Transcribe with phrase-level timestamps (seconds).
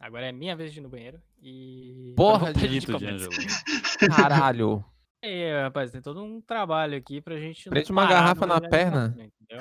[0.00, 1.20] Agora é minha vez de ir no banheiro.
[1.42, 2.14] E.
[2.16, 3.30] Porra, Dito, D'Angelo.
[4.16, 4.82] Caralho.
[5.22, 7.66] É, rapaz, tem todo um trabalho aqui pra gente.
[7.66, 9.14] não Prende uma garrafa na perna.
[9.18, 9.60] entendeu?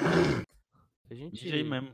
[1.06, 1.64] Se a gente.
[1.64, 1.92] Mesmo.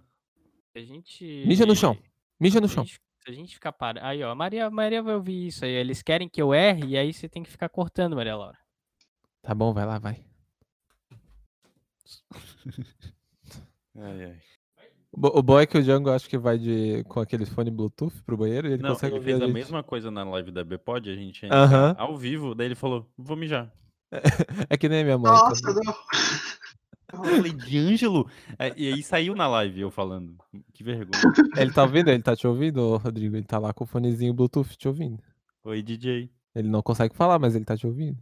[0.71, 1.44] Se a gente.
[1.47, 1.97] Mija no chão.
[2.39, 2.86] Mija no chão.
[2.86, 4.05] gente, se a gente ficar parado.
[4.05, 5.71] Aí, ó, a Maria, a Maria vai ouvir isso aí.
[5.71, 8.59] Eles querem que eu erre e aí você tem que ficar cortando, Maria Laura.
[9.41, 10.23] Tá bom, vai lá, vai.
[13.98, 14.41] Ai, ai.
[15.16, 17.71] O bo- O bom é que o Django acho que vai de com aquele fone
[17.71, 19.54] Bluetooth pro banheiro e ele Não, consegue ele fez a gente.
[19.54, 23.38] mesma coisa na live da Bpod, a gente entra ao vivo, daí ele falou, vou
[23.38, 23.71] mijar.
[24.69, 25.32] É que nem minha mãe.
[25.32, 25.93] Nossa, não.
[27.14, 28.29] Eu falei, D'Angelo?
[28.60, 30.36] É, E aí saiu na live eu falando.
[30.74, 31.21] Que vergonha.
[31.55, 32.09] Ele tá ouvindo?
[32.09, 33.36] Ele tá te ouvindo, Rodrigo?
[33.38, 35.22] Ele tá lá com o fonezinho Bluetooth te ouvindo.
[35.63, 36.30] Oi, DJ.
[36.53, 38.17] Ele não consegue falar, mas ele tá te ouvindo.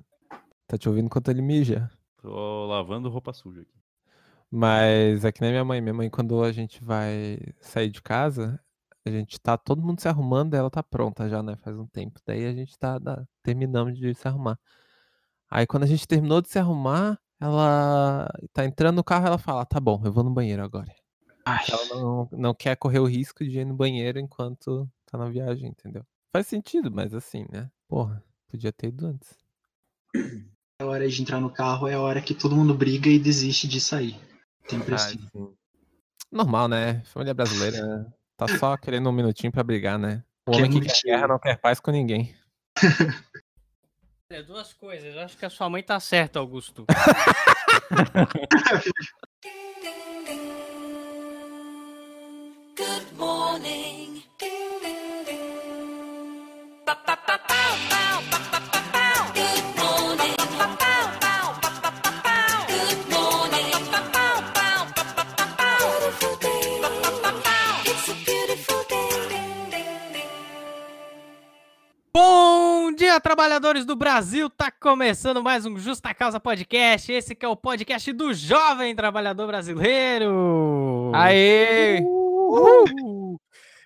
[0.67, 1.89] Tá te ouvindo enquanto ele mija.
[2.21, 3.73] Tô lavando roupa suja aqui.
[4.55, 5.81] Mas é que nem minha mãe.
[5.81, 8.59] Minha mãe, quando a gente vai sair de casa,
[9.03, 11.55] a gente tá todo mundo se arrumando, ela tá pronta já, né?
[11.63, 12.19] Faz um tempo.
[12.23, 14.59] Daí a gente tá, dá- terminamos de se arrumar.
[15.49, 19.65] Aí quando a gente terminou de se arrumar, ela tá entrando no carro, ela fala:
[19.65, 20.93] Tá bom, eu vou no banheiro agora.
[21.45, 25.29] Ai, Ela não, não quer correr o risco de ir no banheiro enquanto tá na
[25.29, 26.05] viagem, entendeu?
[26.31, 27.71] Faz sentido, mas assim, né?
[27.87, 29.35] Porra, podia ter ido antes.
[30.79, 33.67] é hora de entrar no carro, é a hora que todo mundo briga e desiste
[33.67, 34.15] de sair.
[36.31, 37.01] Normal, né?
[37.05, 38.05] Família brasileira né?
[38.37, 40.23] tá só querendo um minutinho pra brigar, né?
[40.47, 42.35] O Quer homem que quer guerra não quer paz com ninguém.
[44.29, 45.13] É duas coisas.
[45.13, 46.85] Eu acho que a sua mãe tá certa, Augusto.
[52.75, 54.12] Good morning.
[73.53, 74.49] Trabalhadores do Brasil!
[74.49, 77.11] Tá começando mais um Justa Causa Podcast.
[77.11, 81.11] Esse que é o podcast do jovem trabalhador brasileiro.
[81.13, 81.99] Aê!
[82.01, 83.39] Uhul!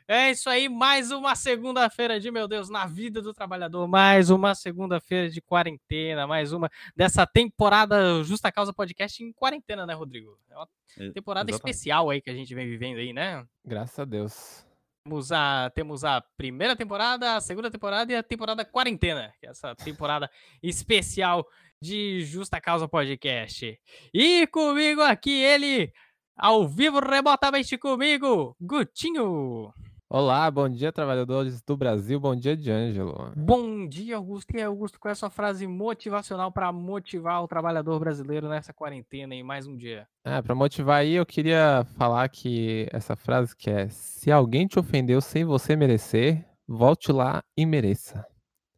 [0.08, 4.56] É isso aí, mais uma segunda-feira de, meu Deus, na vida do trabalhador, mais uma
[4.56, 10.40] segunda-feira de quarentena, mais uma dessa temporada Justa Causa Podcast em quarentena, né, Rodrigo?
[10.50, 10.68] É uma
[11.14, 11.76] temporada exatamente.
[11.76, 13.46] especial aí que a gente vem vivendo aí, né?
[13.66, 14.67] Graças a Deus.
[15.08, 19.52] Temos a, temos a primeira temporada, a segunda temporada e a temporada quarentena, que é
[19.52, 20.30] essa temporada
[20.62, 21.48] especial
[21.82, 23.80] de Justa Causa Podcast.
[24.14, 25.94] E comigo aqui ele,
[26.36, 29.74] ao vivo remotamente comigo, Gutinho.
[30.10, 32.18] Olá, bom dia, trabalhadores do Brasil.
[32.18, 33.34] Bom dia, D'Angelo.
[33.36, 34.56] Bom dia, Augusto.
[34.56, 38.72] E aí, Augusto, qual é a sua frase motivacional para motivar o trabalhador brasileiro nessa
[38.72, 40.08] quarentena em mais um dia?
[40.24, 44.80] Ah, pra motivar aí, eu queria falar que essa frase que é: se alguém te
[44.80, 48.26] ofendeu sem você merecer, volte lá e mereça.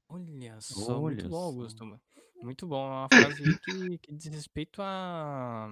[0.10, 1.44] Olha só, muito Olha bom, só.
[1.44, 2.00] Augusto.
[2.42, 5.70] Muito bom, é uma frase aí que, que diz respeito a.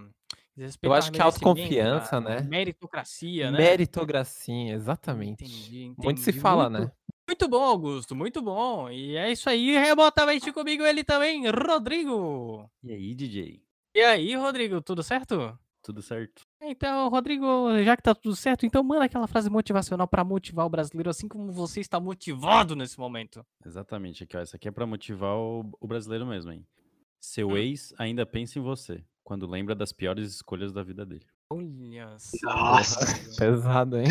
[0.64, 2.42] respeito acho que autoconfiança, né?
[2.42, 3.58] Meritocracia, né?
[3.58, 5.44] Meritocracia, exatamente.
[5.44, 6.40] Entendi, Muito se entendi.
[6.42, 6.92] fala, Muito- né?
[7.30, 8.90] Muito bom, Augusto, muito bom.
[8.90, 12.70] E é isso aí, remotamente comigo ele também, Rodrigo.
[12.84, 13.62] E aí, DJ?
[13.96, 15.58] E aí, Rodrigo, tudo certo?
[15.82, 16.42] Tudo certo?
[16.62, 17.46] Então, Rodrigo,
[17.84, 21.28] já que tá tudo certo, então manda aquela frase motivacional pra motivar o brasileiro, assim
[21.28, 23.46] como você está motivado nesse momento.
[23.66, 24.24] Exatamente.
[24.24, 26.66] Aqui, ó, essa aqui é pra motivar o, o brasileiro mesmo, hein?
[27.20, 27.58] Seu Hum.
[27.58, 31.26] ex ainda pensa em você, quando lembra das piores escolhas da vida dele.
[31.50, 32.48] Olha só.
[32.48, 33.38] Nossa.
[33.38, 34.08] Pesado, hein?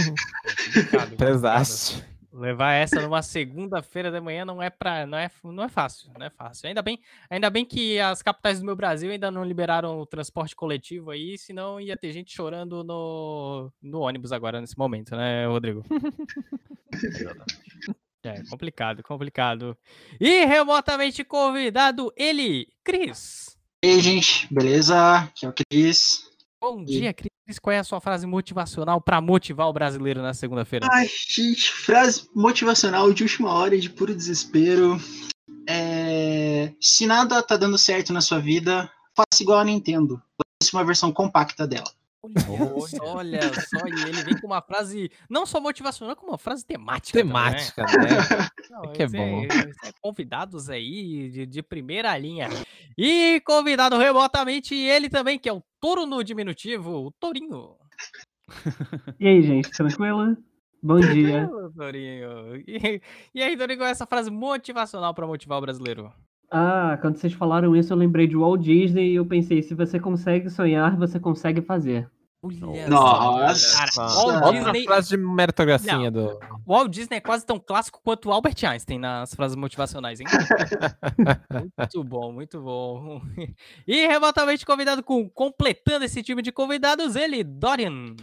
[1.17, 2.05] Pesaste.
[2.31, 6.27] Levar essa numa segunda-feira de manhã não é para, não é, não é fácil, não
[6.27, 6.69] é fácil.
[6.69, 7.01] Ainda bem,
[7.31, 11.39] ainda bem que as capitais do meu Brasil ainda não liberaram o transporte coletivo aí,
[11.39, 15.83] senão ia ter gente chorando no, no ônibus agora nesse momento, né, Rodrigo?
[18.23, 19.79] É, complicado, complicado.
[20.19, 23.56] E remotamente convidado ele, Cris.
[23.85, 25.19] E aí, gente, beleza?
[25.19, 26.25] Aqui é o Cris.
[26.61, 27.31] Bom E- dia, Cris.
[27.61, 30.89] Qual é a sua frase motivacional para motivar o brasileiro na segunda-feira?
[30.91, 35.01] Ai, gente, frase motivacional de última hora e de puro desespero.
[35.69, 36.73] É...
[36.81, 40.21] Se nada tá dando certo na sua vida, faça igual a Nintendo.
[40.61, 41.91] Lance uma versão compacta dela.
[42.23, 46.39] Olha só, olha só, e ele vem com uma frase não só motivacional, como uma
[46.39, 47.19] frase temática.
[47.21, 47.57] também, né?
[47.57, 48.49] Temática, né?
[48.71, 49.45] Não, que é esse bom.
[49.45, 52.49] é convidados aí de, de primeira linha.
[52.99, 57.77] E convidado remotamente ele também, que é o touro no diminutivo, o Tourinho.
[59.19, 60.37] E aí, gente, tranquilo?
[60.83, 61.49] Bom dia.
[61.51, 62.57] Ô, Tourinho.
[62.67, 63.01] E,
[63.35, 66.13] e aí, Tourinho, qual é essa frase motivacional para motivar o brasileiro?
[66.51, 69.99] Ah, quando vocês falaram isso, eu lembrei de Walt Disney e eu pensei, se você
[69.99, 72.09] consegue sonhar, você consegue fazer.
[72.63, 73.79] Olha Nossa.
[73.79, 73.91] cara.
[73.97, 74.41] Nossa.
[74.41, 76.39] Walt Disney, frase de meritocracia do.
[76.65, 80.27] Walt Disney é quase tão clássico quanto o Albert Einstein nas frases motivacionais, hein?
[81.79, 83.21] muito bom, muito bom.
[83.87, 88.15] E remotamente convidado com completando esse time de convidados, ele, Dorian.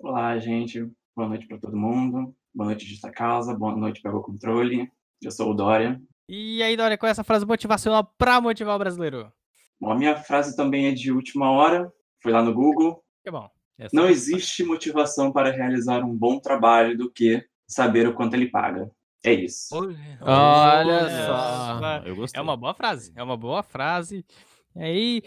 [0.00, 0.90] Olá, gente.
[1.14, 2.34] Boa noite para todo mundo.
[2.54, 3.54] Boa noite, Justa Causa.
[3.54, 4.90] Boa noite, Pegou Controle.
[5.22, 6.00] Eu sou o Dória.
[6.32, 9.32] E aí, Dorian, qual é essa frase motivacional pra motivar o brasileiro?
[9.80, 11.92] Bom, a minha frase também é de última hora.
[12.22, 13.02] Fui lá no Google.
[13.24, 13.50] Que bom.
[13.76, 18.46] Essa- Não existe motivação para realizar um bom trabalho do que saber o quanto ele
[18.48, 18.88] paga.
[19.24, 19.74] É isso.
[19.74, 22.06] Olha, Olha só.
[22.06, 22.38] Eu gostei.
[22.38, 24.24] É uma boa frase, é uma boa frase.
[24.76, 25.22] E aí,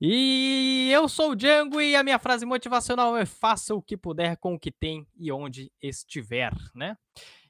[0.00, 4.36] e eu sou o Django e a minha frase motivacional é faça o que puder
[4.38, 6.96] com o que tem e onde estiver, né?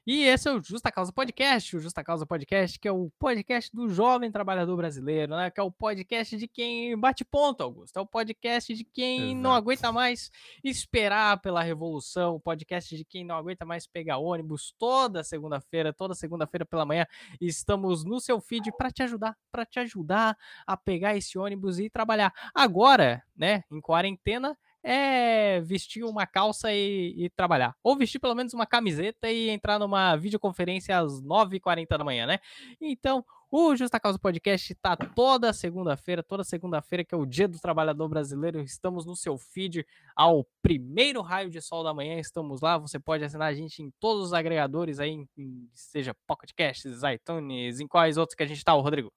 [0.09, 3.69] E esse é o Justa Causa Podcast, o Justa Causa Podcast, que é o podcast
[3.75, 5.51] do jovem trabalhador brasileiro, né?
[5.51, 7.97] Que é o podcast de quem bate ponto, Augusto.
[7.97, 9.57] É o podcast de quem não Exato.
[9.57, 10.31] aguenta mais
[10.63, 16.15] esperar pela revolução, o podcast de quem não aguenta mais pegar ônibus toda segunda-feira, toda
[16.15, 17.05] segunda-feira pela manhã.
[17.41, 21.89] Estamos no seu feed para te ajudar, para te ajudar a pegar esse ônibus e
[21.89, 22.31] trabalhar.
[22.55, 24.57] Agora, né, em quarentena,
[24.89, 27.75] é vestir uma calça e, e trabalhar.
[27.83, 32.39] Ou vestir pelo menos uma camiseta e entrar numa videoconferência às 9h40 da manhã, né?
[32.79, 37.59] Então, o Justa Causa Podcast está toda segunda-feira, toda segunda-feira, que é o Dia do
[37.59, 38.61] Trabalhador Brasileiro.
[38.61, 39.85] Estamos no seu feed
[40.15, 42.17] ao primeiro raio de sol da manhã.
[42.19, 42.77] Estamos lá.
[42.77, 47.01] Você pode assinar a gente em todos os agregadores aí, em- em- seja Pocket Casts,
[47.03, 49.11] iTunes, em quais outros que a gente tá, ô, Rodrigo?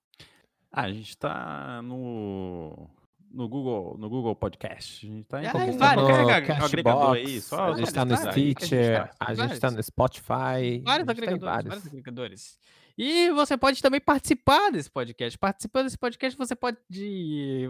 [0.72, 2.88] Ah, a gente tá no.
[3.32, 5.06] No Google, no Google Podcast.
[5.06, 7.40] A gente tá em É, qualquer, ag- agregador aí.
[7.40, 9.14] Só, a gente tá no Stitcher, tá.
[9.20, 10.82] a gente tá no Spotify.
[10.84, 11.68] Vários agregadores, vários.
[11.68, 12.58] vários agregadores.
[12.98, 15.38] E você pode também participar desse podcast.
[15.38, 16.76] Participando desse podcast, você pode,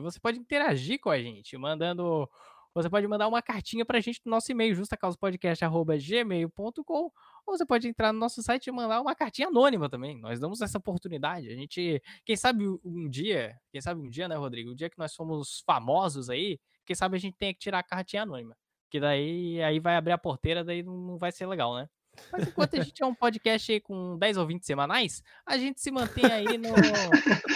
[0.03, 2.29] você pode interagir com a gente, mandando.
[2.75, 7.11] Você pode mandar uma cartinha pra gente no nosso e-mail, justacausapodcast.gmail.com
[7.47, 10.19] ou você pode entrar no nosso site e mandar uma cartinha anônima também.
[10.21, 11.49] Nós damos essa oportunidade.
[11.49, 14.71] A gente, quem sabe um dia, quem sabe um dia, né, Rodrigo?
[14.71, 17.83] O dia que nós somos famosos aí, quem sabe a gente tem que tirar a
[17.83, 18.57] cartinha anônima.
[18.89, 21.89] Que daí aí vai abrir a porteira, daí não não vai ser legal, né?
[22.33, 25.81] Mas enquanto a gente é um podcast aí com 10 ou 20 semanais, a gente
[25.81, 26.69] se mantém aí no.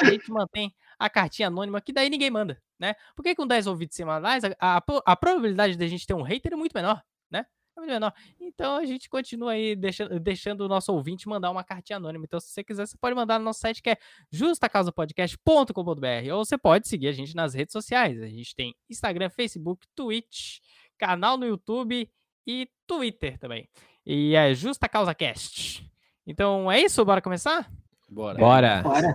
[0.01, 2.95] A gente mantém a cartinha anônima, que daí ninguém manda, né?
[3.15, 6.53] Porque com 10 ou 20 semanais, a, a, a probabilidade da gente ter um hater
[6.53, 7.47] é muito menor, né?
[7.77, 8.13] É muito menor.
[8.41, 12.25] Então a gente continua aí deixando, deixando o nosso ouvinte mandar uma cartinha anônima.
[12.25, 13.97] Então, se você quiser, você pode mandar no nosso site que é
[14.31, 16.33] justacausapodcast.com.br.
[16.33, 18.23] Ou você pode seguir a gente nas redes sociais.
[18.23, 20.59] A gente tem Instagram, Facebook, Twitch,
[20.97, 22.09] canal no YouTube
[22.47, 23.69] e Twitter também.
[24.07, 25.85] E é Justa Causa Cast.
[26.27, 27.71] Então é isso, bora começar?
[28.09, 28.39] Bora.
[28.39, 28.83] Bora.
[28.83, 29.13] Bora.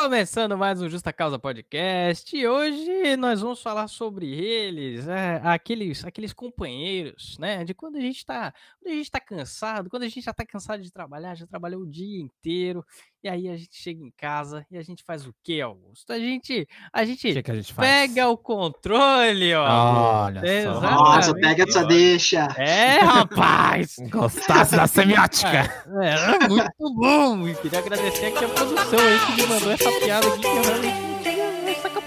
[0.00, 2.34] Começando mais um Justa Causa Podcast.
[2.34, 7.64] E hoje nós vamos falar sobre eles, é, aqueles, aqueles companheiros, né?
[7.64, 8.54] De quando a gente tá.
[8.80, 11.82] Quando a gente tá cansado, quando a gente já tá cansado de trabalhar, já trabalhou
[11.82, 12.86] o dia inteiro,
[13.22, 16.12] e aí a gente chega em casa e a gente faz o quê, Augusto?
[16.12, 16.68] A gente.
[16.92, 17.88] A gente que, que a gente faz?
[17.88, 20.24] pega o controle, ó.
[20.26, 20.46] Olha só.
[20.46, 20.80] Exato.
[20.80, 22.44] Nossa, pega essa deixa.
[22.56, 23.96] É, rapaz!
[24.08, 25.68] Gostasse da semiótica.
[26.00, 27.48] É, muito bom!
[27.48, 30.62] E queria agradecer aqui a produção aí que me mandou essa piada aqui, que eu
[30.62, 31.07] realmente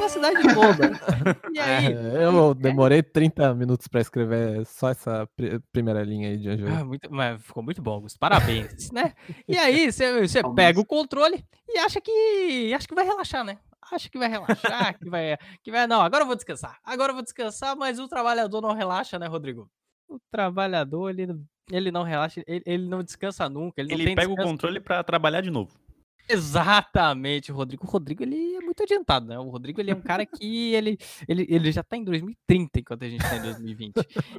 [0.01, 0.91] capacidade toda.
[1.53, 1.85] E aí?
[1.93, 6.53] É, eu demorei 30 minutos pra escrever só essa pri- primeira linha aí de Ah,
[6.53, 6.85] ajuda.
[6.85, 8.17] muito, mas ficou muito bom, Augusto.
[8.19, 9.13] Parabéns, né?
[9.47, 13.57] E aí, você pega o controle e acha que acha que vai relaxar, né?
[13.91, 15.85] Acha que vai relaxar, que vai, que vai.
[15.87, 16.77] Não, agora eu vou descansar.
[16.83, 19.69] Agora eu vou descansar, mas o trabalhador não relaxa, né, Rodrigo?
[20.07, 21.27] O trabalhador, ele,
[21.71, 23.81] ele não relaxa, ele, ele não descansa nunca.
[23.81, 25.71] Ele, não Ele tem pega o controle pra trabalhar de novo.
[26.31, 27.85] Exatamente, o Rodrigo.
[27.85, 29.37] O Rodrigo, ele é muito adiantado, né?
[29.37, 30.97] O Rodrigo, ele é um cara que ele,
[31.27, 33.93] ele, ele já tá em 2030, enquanto a gente tá em 2020.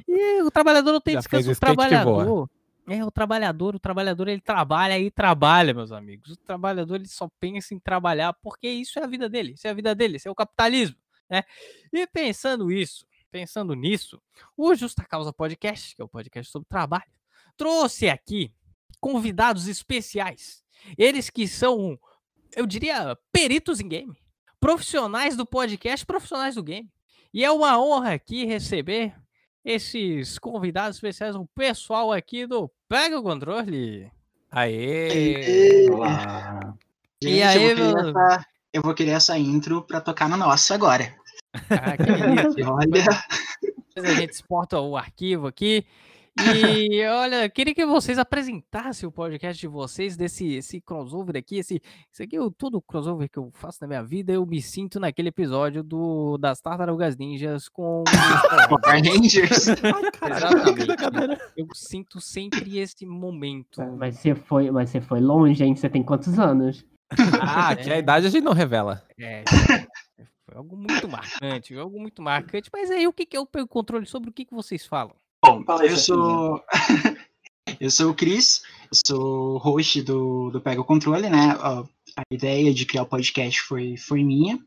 [0.07, 1.51] E o trabalhador não tem Já descanso.
[1.51, 2.49] O trabalhador.
[2.85, 6.31] É, o trabalhador, o trabalhador, ele trabalha e trabalha, meus amigos.
[6.31, 9.53] O trabalhador, ele só pensa em trabalhar porque isso é a vida dele.
[9.53, 10.97] Isso é a vida dele, isso é o capitalismo,
[11.29, 11.43] né?
[11.93, 14.21] E pensando isso, pensando nisso,
[14.57, 17.11] o Justa Causa Podcast, que é o podcast sobre trabalho,
[17.55, 18.53] trouxe aqui
[18.99, 20.62] convidados especiais.
[20.97, 21.97] Eles que são,
[22.55, 24.17] eu diria, peritos em game.
[24.59, 26.89] Profissionais do podcast, profissionais do game.
[27.33, 29.13] E é uma honra aqui receber
[29.65, 34.11] esses convidados especiais, o pessoal aqui do Pega o Controle.
[34.51, 35.89] Aê!
[35.89, 36.75] Olá.
[37.21, 40.73] E Gente, aí, eu, vou essa, eu vou querer essa intro pra tocar no nosso
[40.73, 41.15] agora.
[41.53, 42.61] Ah, que.
[42.63, 43.03] Olha,
[43.95, 45.85] a gente exporta o arquivo aqui.
[46.35, 51.79] E olha, queria que vocês apresentassem o podcast de vocês desse esse crossover aqui, esse,
[52.11, 55.29] esse aqui, eu, todo crossover que eu faço na minha vida, eu me sinto naquele
[55.29, 59.67] episódio do das Tartarugas Ninjas com os Power Rangers.
[59.67, 61.41] Exatamente.
[61.55, 63.81] Eu sinto sempre esse momento.
[63.97, 65.75] Mas você foi, mas você foi longe, hein?
[65.75, 66.83] Você tem quantos anos?
[67.39, 69.05] Ah, que a idade a gente não revela.
[69.19, 69.43] É,
[70.45, 72.69] foi algo muito marcante, foi algo muito marcante.
[72.73, 74.05] Mas aí, o que, que é o Pego Controle?
[74.07, 75.15] Sobre o que, que vocês falam?
[75.43, 76.63] Bom, Fala eu sou.
[77.77, 81.57] eu sou o Cris, eu sou host do, do Pega o Controle, né?
[81.59, 81.83] Ó,
[82.15, 84.57] A ideia de criar o podcast foi, foi minha.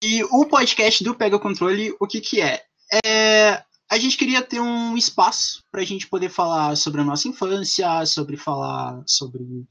[0.00, 2.62] E o podcast do Pega o Controle, o que que é?
[3.04, 7.26] É, a gente queria ter um espaço para a gente poder falar sobre a nossa
[7.26, 9.66] infância, sobre falar sobre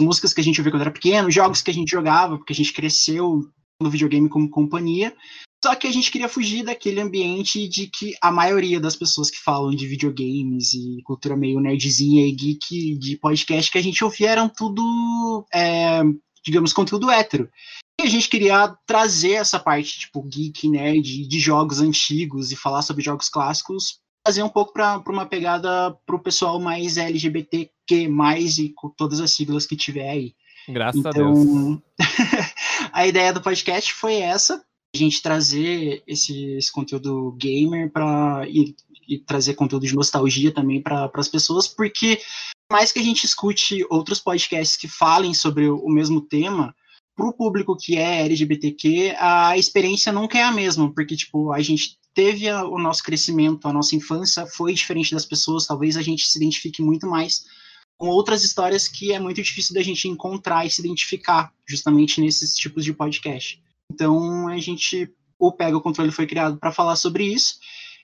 [0.00, 2.56] músicas que a gente ouvia quando era pequeno, jogos que a gente jogava, porque a
[2.56, 3.42] gente cresceu
[3.78, 5.14] no videogame como companhia.
[5.64, 9.38] Só que a gente queria fugir daquele ambiente de que a maioria das pessoas que
[9.38, 14.30] falam de videogames e cultura meio nerdzinha e geek de podcast que a gente ouvia
[14.30, 16.02] eram tudo, é,
[16.44, 17.48] digamos, conteúdo hétero.
[18.00, 22.82] E a gente queria trazer essa parte, tipo, geek, nerd, de jogos antigos e falar
[22.82, 27.70] sobre jogos clássicos, trazer um pouco para uma pegada pro pessoal mais LGBTQ+,
[28.58, 30.34] e com todas as siglas que tiver aí.
[30.68, 31.38] Graças a Deus.
[31.38, 31.82] Então,
[32.92, 34.64] a ideia do podcast foi essa,
[34.94, 38.74] a gente trazer esse, esse conteúdo gamer para e,
[39.08, 42.16] e trazer conteúdo de nostalgia também para as pessoas, porque
[42.68, 46.74] por mais que a gente escute outros podcasts que falem sobre o, o mesmo tema,
[47.16, 51.60] para o público que é LGBTQ, a experiência nunca é a mesma, porque tipo, a
[51.62, 56.02] gente teve a- o nosso crescimento, a nossa infância foi diferente das pessoas, talvez a
[56.02, 57.44] gente se identifique muito mais
[57.98, 62.54] com outras histórias que é muito difícil da gente encontrar e se identificar justamente nesses
[62.54, 63.62] tipos de podcast.
[63.92, 67.56] Então a gente, o Pega o Controle foi criado para falar sobre isso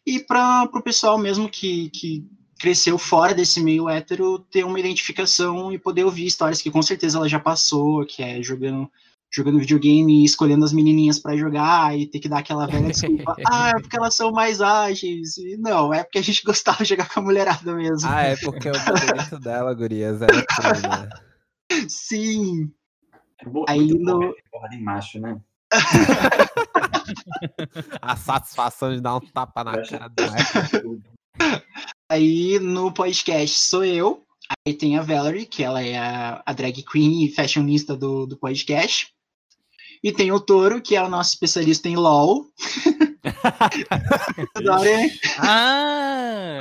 [0.06, 2.24] e para o pessoal mesmo que, que
[2.60, 7.18] cresceu fora desse meio hétero ter uma identificação e poder ouvir histórias que com certeza
[7.18, 8.90] ela já passou, que é jogando
[9.30, 13.36] jogando videogame e escolhendo as menininhas para jogar e ter que dar aquela velha desculpa,
[13.46, 15.36] ah, é porque elas são mais ágeis.
[15.36, 18.08] E não, é porque a gente gostava de jogar com a mulherada mesmo.
[18.08, 21.08] Ah, é porque o motorista dela, gurias, era tudo, né?
[21.88, 22.72] Sim.
[23.38, 25.38] É bo- Aí no- porra de macho, né?
[28.00, 31.02] A satisfação de dar um tapa na cara do.
[32.10, 34.22] Aí no podcast sou eu,
[34.66, 38.36] aí tem a Valerie, que ela é a, a drag queen e fashionista do, do
[38.36, 39.08] podcast.
[40.02, 42.46] E tem o Toro, que é o nosso especialista em LOL.
[45.40, 46.58] Ah!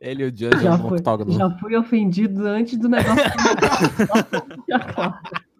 [0.00, 1.32] Ele e o Judge é Já, um foi, octógono.
[1.32, 3.24] já fui ofendido antes do negócio.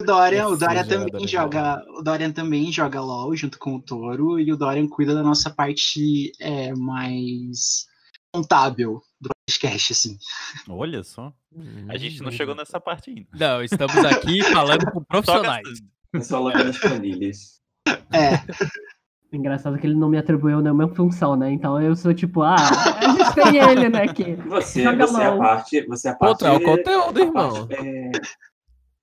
[0.00, 3.82] o Dorian, o Dorian já também joga, o Dorian também joga LOL junto com o
[3.82, 7.86] Toro e o Dorian cuida da nossa parte é, mais
[8.32, 10.18] contábil do podcast, assim.
[10.68, 11.32] Olha só.
[11.88, 13.28] A gente não chegou nessa parte ainda.
[13.32, 15.80] Não, estamos aqui falando com profissionais.
[16.12, 17.60] Eu só logando as planilhas.
[18.12, 18.36] É,
[19.32, 21.50] Engraçado que ele não me atribuiu nenhuma função, né?
[21.50, 24.06] Então eu sou tipo, ah, a gente tem ele, né?
[24.08, 25.86] Que Você, Joga você é a parte.
[25.86, 26.30] Você é a parte.
[26.30, 27.66] Outro é o conteúdo, a irmão.
[27.66, 28.10] parte, é,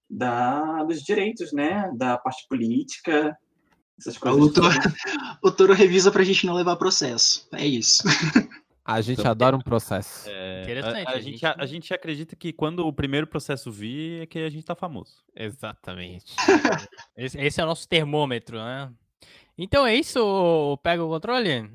[0.10, 1.92] da, dos direitos, né?
[1.96, 3.36] Da parte política.
[4.00, 4.42] Essas coisas.
[4.42, 4.76] o Toro,
[5.44, 7.48] o Toro revisa pra gente não levar processo.
[7.54, 8.04] É isso.
[8.86, 10.28] A gente adora um processo.
[10.30, 13.26] É, Interessante, A, a a gente, gente- a, a gente acredita que quando o primeiro
[13.26, 15.24] processo vir é que a gente tá famoso.
[15.34, 16.36] Exatamente.
[17.16, 18.92] Esse, esse é o nosso termômetro, né?
[19.58, 21.70] Então é isso, pega o controle?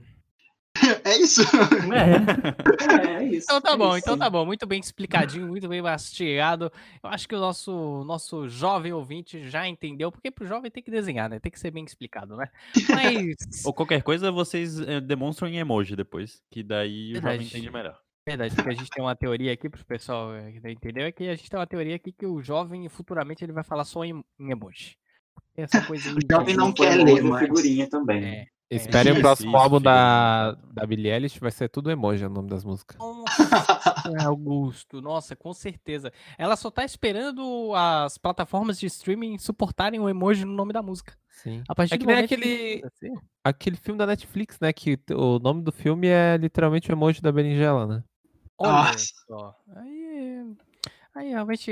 [1.05, 1.43] É isso.
[1.93, 3.21] é.
[3.21, 3.45] É isso.
[3.45, 3.99] Então tá é bom, isso.
[3.99, 4.45] então tá bom.
[4.47, 6.73] Muito bem explicadinho, muito bem mastigado.
[7.03, 10.91] Eu acho que o nosso, nosso jovem ouvinte já entendeu, porque pro jovem tem que
[10.91, 11.39] desenhar, né?
[11.41, 12.49] Tem que ser bem explicado, né?
[12.89, 13.65] Mas.
[13.65, 16.43] Ou qualquer coisa, vocês eh, demonstram em emoji depois.
[16.51, 17.45] Que daí o jovem Verdade.
[17.47, 17.99] entende melhor.
[18.27, 21.13] Verdade, porque a gente tem uma teoria aqui pro pessoal eh, que não entendeu, é
[21.13, 24.05] que a gente tem uma teoria aqui que o jovem futuramente ele vai falar só
[24.05, 24.97] em, em emoji.
[25.57, 27.47] Essa coisa O jovem não quer ler mais.
[27.47, 28.25] figurinha também.
[28.25, 28.47] É.
[28.71, 32.29] Esperem isso, o próximo isso, álbum da, da Billie Eilish, vai ser tudo emoji o
[32.29, 32.99] nome das músicas.
[32.99, 36.13] Nossa, Augusto, nossa, com certeza.
[36.37, 41.17] Ela só tá esperando as plataformas de streaming suportarem o emoji no nome da música.
[41.31, 41.63] Sim.
[41.67, 42.83] A partir É do que nem aquele,
[43.43, 44.71] aquele filme da Netflix, né?
[44.71, 48.05] Que o nome do filme é literalmente o emoji da berinjela, né?
[48.59, 49.07] Olha Nossa.
[49.27, 49.55] só.
[49.77, 50.45] Aí,
[51.19, 51.71] aí realmente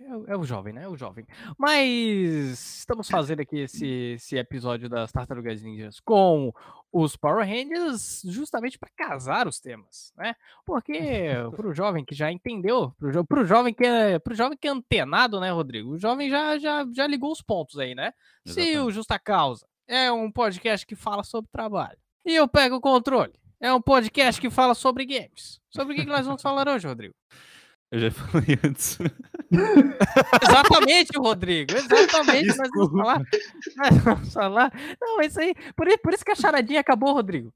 [0.00, 0.82] é, o- é o jovem, né?
[0.84, 1.26] É o jovem.
[1.58, 3.86] Mas estamos fazendo aqui esse,
[4.16, 6.52] esse episódio das Tartarugas Ninjas com
[6.92, 10.34] os Power Rangers justamente para casar os temas, né?
[10.64, 10.98] Porque
[11.56, 14.70] pro jovem que já entendeu, pro, jo- pro jovem que é, pro jovem que é
[14.70, 15.90] antenado, né, Rodrigo?
[15.90, 18.12] O jovem já, já, já ligou os pontos aí, né?
[18.46, 18.94] Se o Exatamente.
[18.94, 23.32] Justa Causa é um podcast que fala sobre trabalho E eu pego o controle.
[23.60, 25.60] É um podcast que fala sobre games.
[25.68, 27.14] Sobre o que que nós vamos falar hoje, Rodrigo?
[27.90, 28.98] Eu já falei antes.
[30.42, 31.74] Exatamente, Rodrigo.
[31.74, 32.56] Exatamente.
[32.56, 33.22] Nós vamos falar.
[33.76, 34.72] Nós vamos falar.
[35.00, 35.54] Não, isso aí.
[35.74, 37.52] Por isso que a charadinha acabou, Rodrigo.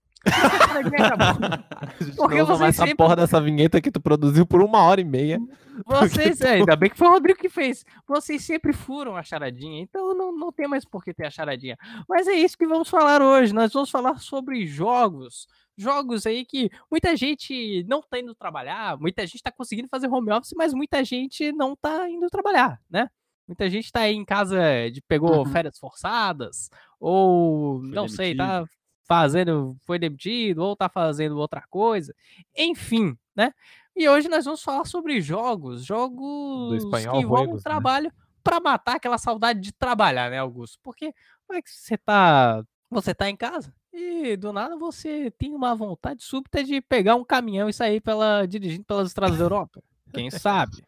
[2.16, 5.38] Porque vocês essa sempre- porra dessa vinheta que tu produziu por uma hora e meia.
[5.86, 7.84] Vocês, tu- é, ainda bem que foi o Rodrigo que fez.
[8.06, 11.76] Vocês sempre furam a charadinha, então não, não tem mais por que ter a charadinha.
[12.08, 13.52] Mas é isso que vamos falar hoje.
[13.52, 15.46] Nós vamos falar sobre jogos.
[15.76, 20.30] Jogos aí que muita gente não tá indo trabalhar, muita gente tá conseguindo fazer home
[20.30, 23.08] office, mas muita gente não tá indo trabalhar, né?
[23.48, 24.58] Muita gente tá aí em casa
[24.92, 25.46] de pegou Uhum.
[25.46, 26.68] férias forçadas,
[27.00, 28.46] ou Foi não sei, demitido.
[28.46, 28.64] tá
[29.04, 32.14] fazendo, foi demitido, ou tá fazendo outra coisa.
[32.56, 33.52] Enfim, né?
[33.94, 37.71] E hoje nós vamos falar sobre jogos, jogos espanhol, que envolvem juegos, né?
[37.71, 40.78] trabalho pra matar aquela saudade de trabalhar, né, Augusto?
[40.82, 41.14] Porque
[41.47, 45.75] como é que você tá, você tá em casa e do nada você tem uma
[45.75, 49.82] vontade súbita de pegar um caminhão e sair pela dirigindo pelas estradas da Europa.
[50.12, 50.82] Quem sabe?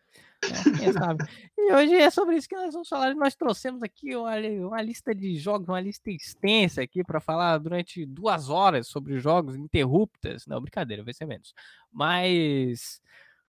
[0.79, 1.25] Quem sabe?
[1.57, 3.15] E hoje é sobre isso que nós vamos falar.
[3.15, 4.37] Nós trouxemos aqui uma,
[4.67, 9.55] uma lista de jogos, uma lista extensa aqui para falar durante duas horas sobre jogos
[9.55, 10.47] ininterruptas.
[10.47, 11.55] Não, brincadeira, vai ser menos.
[11.93, 13.01] Mas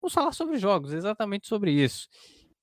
[0.01, 2.07] vamos falar sobre jogos, exatamente sobre isso.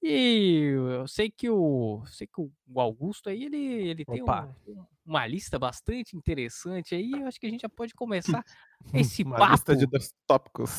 [0.06, 5.26] E eu sei que o, sei que o Augusto aí ele, ele tem um- uma
[5.26, 7.12] lista bastante interessante aí.
[7.12, 8.44] Eu acho que a gente já pode começar
[8.94, 9.52] esse Uma papo.
[9.52, 10.70] lista de dois tópicos.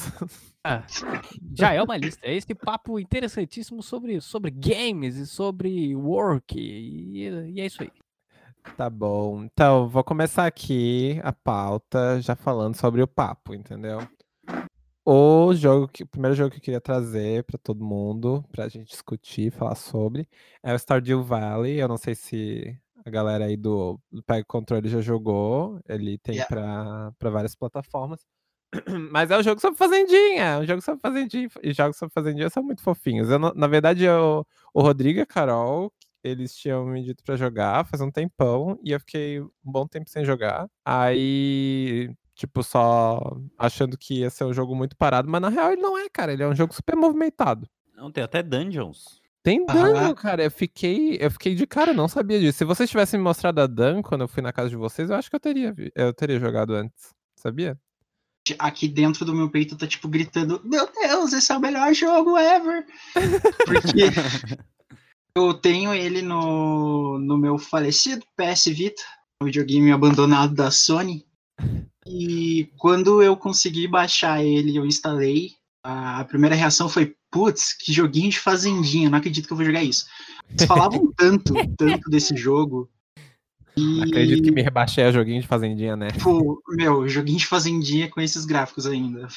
[0.63, 0.83] Ah,
[1.55, 2.25] já é uma lista.
[2.27, 6.59] É esse papo interessantíssimo sobre, sobre games e sobre work.
[6.59, 7.91] E, e é isso aí.
[8.75, 9.43] Tá bom.
[9.45, 13.99] Então, vou começar aqui a pauta já falando sobre o papo, entendeu?
[15.09, 18.89] O jogo que, o primeiro jogo que eu queria trazer pra todo mundo, pra gente
[18.89, 20.27] discutir, falar sobre,
[20.61, 21.79] é o Stardew Valley.
[21.79, 25.79] Eu não sei se a galera aí do, do Pega Controle já jogou.
[25.87, 26.49] Ele tem Yeah.
[26.53, 28.19] pra para várias plataformas.
[29.11, 31.49] Mas é um jogo sobre fazendinha, é um jogo sobre fazendinha.
[31.63, 33.29] E jogos sobre fazendinha são muito fofinhos.
[33.29, 35.89] Eu, na verdade, eu, o Rodrigo e a Carol,
[36.21, 40.09] eles tinham me dito pra jogar faz um tempão, e eu fiquei um bom tempo
[40.09, 40.67] sem jogar.
[40.85, 45.81] Aí, tipo, só achando que ia ser um jogo muito parado, mas na real ele
[45.81, 46.31] não é, cara.
[46.31, 47.67] Ele é um jogo super movimentado.
[47.95, 49.19] Não, tem até dungeons.
[49.41, 49.93] Tem Aham.
[49.93, 50.43] dungeon, cara.
[50.43, 52.59] Eu fiquei, eu fiquei de cara, eu não sabia disso.
[52.59, 55.15] Se vocês tivessem me mostrado a dun quando eu fui na casa de vocês, eu
[55.15, 57.15] acho que eu teria, eu teria jogado antes.
[57.35, 57.77] Sabia?
[58.59, 62.37] Aqui dentro do meu peito tá tipo gritando: Meu Deus, esse é o melhor jogo
[62.37, 62.85] ever!
[63.65, 64.05] Porque
[65.35, 69.01] eu tenho ele no, no meu falecido PS Vita,
[69.41, 71.25] um videogame abandonado da Sony.
[72.09, 75.51] E quando eu consegui baixar ele, eu instalei.
[75.83, 79.83] A primeira reação foi: Putz, que joguinho de fazendinha, não acredito que eu vou jogar
[79.83, 80.05] isso.
[80.49, 82.89] Eles falavam tanto, tanto desse jogo.
[83.75, 86.07] E, Acredito que me rebaixei a joguinho de fazendinha, né?
[86.23, 89.27] Pô, meu, joguinho de fazendinha com esses gráficos ainda.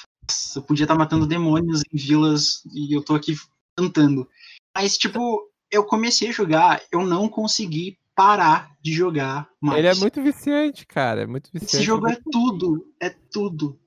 [0.57, 3.37] Eu podia estar matando demônios em vilas e eu tô aqui
[3.77, 4.27] cantando.
[4.75, 9.79] Mas, tipo, eu comecei a jogar, eu não consegui parar de jogar mais.
[9.79, 11.23] Ele é muito viciante, cara.
[11.23, 11.77] É muito viciante.
[11.77, 13.81] Esse jogo é tudo, é tudo.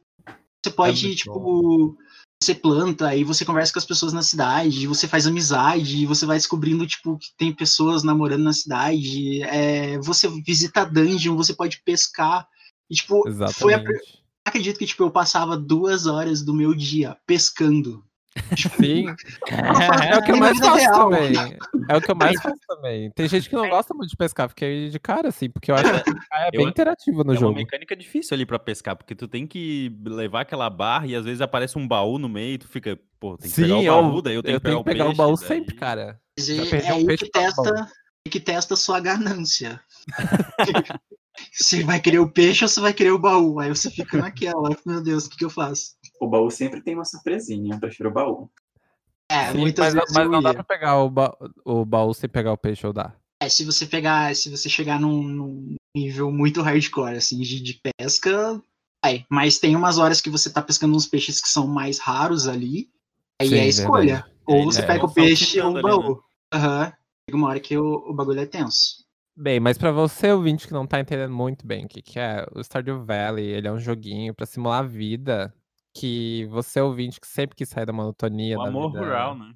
[0.65, 1.97] Você pode, muito tipo,
[2.41, 6.25] você planta, aí você conversa com as pessoas na cidade, você faz amizade, e você
[6.25, 11.83] vai descobrindo, tipo, que tem pessoas namorando na cidade, é, você visita dungeon, você pode
[11.83, 12.47] pescar.
[12.89, 13.21] E, tipo,
[13.53, 14.23] foi a, Exatamente.
[14.47, 18.03] acredito que, tipo, eu passava duas horas do meu dia pescando.
[18.79, 19.05] Sim.
[20.09, 21.09] É o que eu mais faço real.
[21.09, 21.57] também.
[21.89, 23.11] É o que eu mais faço também.
[23.11, 26.03] Tem gente que não gosta muito de pescar, fiquei de cara, assim, porque eu acho
[26.03, 27.55] que é bem Eu- interativo no é uma jogo.
[27.55, 31.41] mecânica difícil ali pra pescar, porque tu tem que levar aquela barra e às vezes
[31.41, 34.21] aparece um baú no meio e tu fica, pô, tem que pegar o eu, baú,
[34.21, 36.19] daí eu tenho que pegar, o, peixe, baú daí- sempre, cara.
[36.39, 37.89] É, é um aí peixe que testa,
[38.25, 39.79] é que testa a sua ganância.
[41.51, 43.59] você vai querer o peixe ou você vai querer o baú?
[43.59, 45.91] Aí você fica naquela, meu Deus, o que, que eu faço?
[46.23, 48.49] O baú sempre tem uma surpresinha, eu prefiro o baú.
[49.29, 50.55] É, Sim, muitas mas, vezes mas não dá ia.
[50.55, 53.13] pra pegar o, ba- o baú sem pegar o peixe ou dá.
[53.41, 57.81] É, se você pegar, se você chegar num, num nível muito hardcore, assim, de, de
[57.99, 58.61] pesca,
[59.03, 59.25] vai.
[59.29, 62.89] Mas tem umas horas que você tá pescando uns peixes que são mais raros ali,
[63.41, 64.15] aí Sim, é a escolha.
[64.15, 64.33] verdade.
[64.45, 65.81] Ou você é, pega o peixe ou o né?
[65.81, 66.23] baú.
[66.53, 66.93] Aham.
[67.29, 69.03] Chega uma hora que o, o bagulho é tenso.
[69.35, 72.45] Bem, mas pra você, ouvinte, que não tá entendendo muito bem o que, que é,
[72.53, 75.51] o Stardew Valley, ele é um joguinho pra simular a vida
[75.93, 79.05] que você, ouvinte, que sempre quis sair da monotonia O da amor vida...
[79.05, 79.53] rural, né?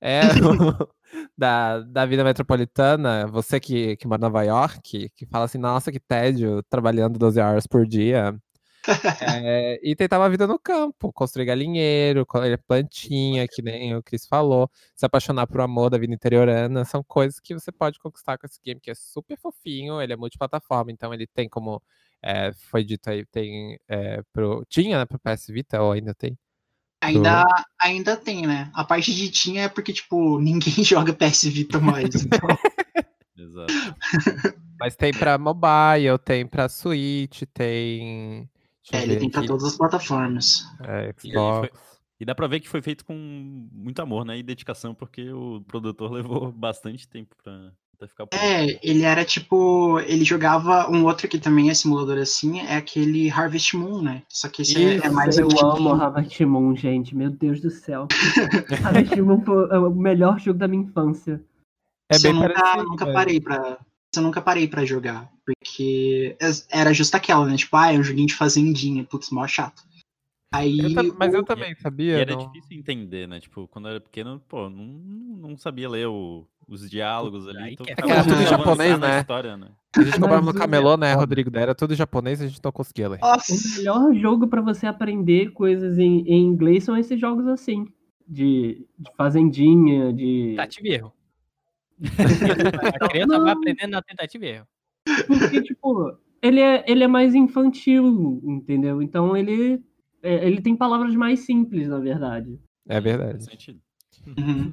[0.00, 0.20] É,
[1.38, 5.92] da, da vida metropolitana, você que, que mora em Nova York, que fala assim, nossa,
[5.92, 8.36] que tédio, trabalhando 12 horas por dia.
[9.46, 14.26] É, e tentava a vida no campo, construir galinheiro, colher plantinha, que nem o Chris
[14.26, 18.44] falou, se apaixonar por amor da vida interiorana, são coisas que você pode conquistar com
[18.44, 21.80] esse game, que é super fofinho, ele é multiplataforma, então ele tem como
[22.22, 24.64] é, foi dito aí, tem é, pro.
[24.68, 26.38] Tinha, né, pro PS Vita, ou ainda tem?
[27.02, 27.44] Ainda,
[27.80, 28.70] ainda tem, né?
[28.72, 32.14] A parte de tinha é porque, tipo, ninguém joga PS Vita mais.
[32.14, 32.38] Então,
[33.36, 33.72] Exato.
[34.78, 38.48] Mas tem pra mobile, tem pra Switch, tem.
[38.90, 40.64] Deixa é, ele tem pra aqui, todas as plataformas.
[40.84, 41.70] é, E Xbox.
[42.18, 43.14] E dá pra ver que foi feito com
[43.72, 44.38] muito amor, né?
[44.38, 47.72] E dedicação, porque o produtor levou bastante tempo pra,
[48.08, 48.26] ficar.
[48.32, 49.98] É, ele era tipo.
[50.00, 54.22] Ele jogava um outro que também é simulador assim, é aquele Harvest Moon, né?
[54.28, 55.66] Só que esse é- é, Isso, mais eu antigo.
[55.66, 57.14] amo Harvest Moon, gente.
[57.16, 58.06] Meu Deus do céu.
[58.84, 61.42] Harvest Moon foi é o melhor jogo da minha infância.
[62.10, 63.12] É Isso eu bem nunca, parecido, nunca é.
[63.12, 63.78] parei pra.
[64.14, 65.30] Eu nunca parei pra jogar.
[65.46, 67.56] Porque es- era justo aquela, né?
[67.56, 69.04] Tipo, ah, é um joguinho de fazendinha.
[69.04, 69.82] Putz, mó chato.
[70.52, 70.94] Aí.
[70.94, 72.18] Eu mas eu o- também, E sabia?
[72.18, 73.40] era Não- difícil entender, né?
[73.40, 74.84] Tipo, quando eu era pequeno, pô, não,
[75.48, 77.72] não sabia ler o- os diálogos ali.
[77.72, 79.20] Então é que era tudo japonês, na né?
[79.20, 79.68] História, né?
[79.96, 81.50] A gente comprava no o- camelô, né, Rodrigo?
[81.50, 83.18] Daí Era tudo japonês e a gente não conseguia ler.
[83.22, 83.78] O Nossa!
[83.78, 87.86] melhor jogo pra você aprender coisas em, em inglês são esses jogos assim.
[88.26, 90.50] De, de fazendinha, de.
[90.50, 91.12] Tentativa e erro.
[93.00, 94.66] A criança vai aprendendo na tentativa e erro.
[95.26, 99.02] Porque, tipo, ele é, ele é mais infantil, entendeu?
[99.02, 99.82] Então ele,
[100.22, 102.58] é, ele tem palavras mais simples, na verdade.
[102.88, 103.44] É verdade.
[103.44, 103.80] Sentido.
[104.38, 104.72] Uhum.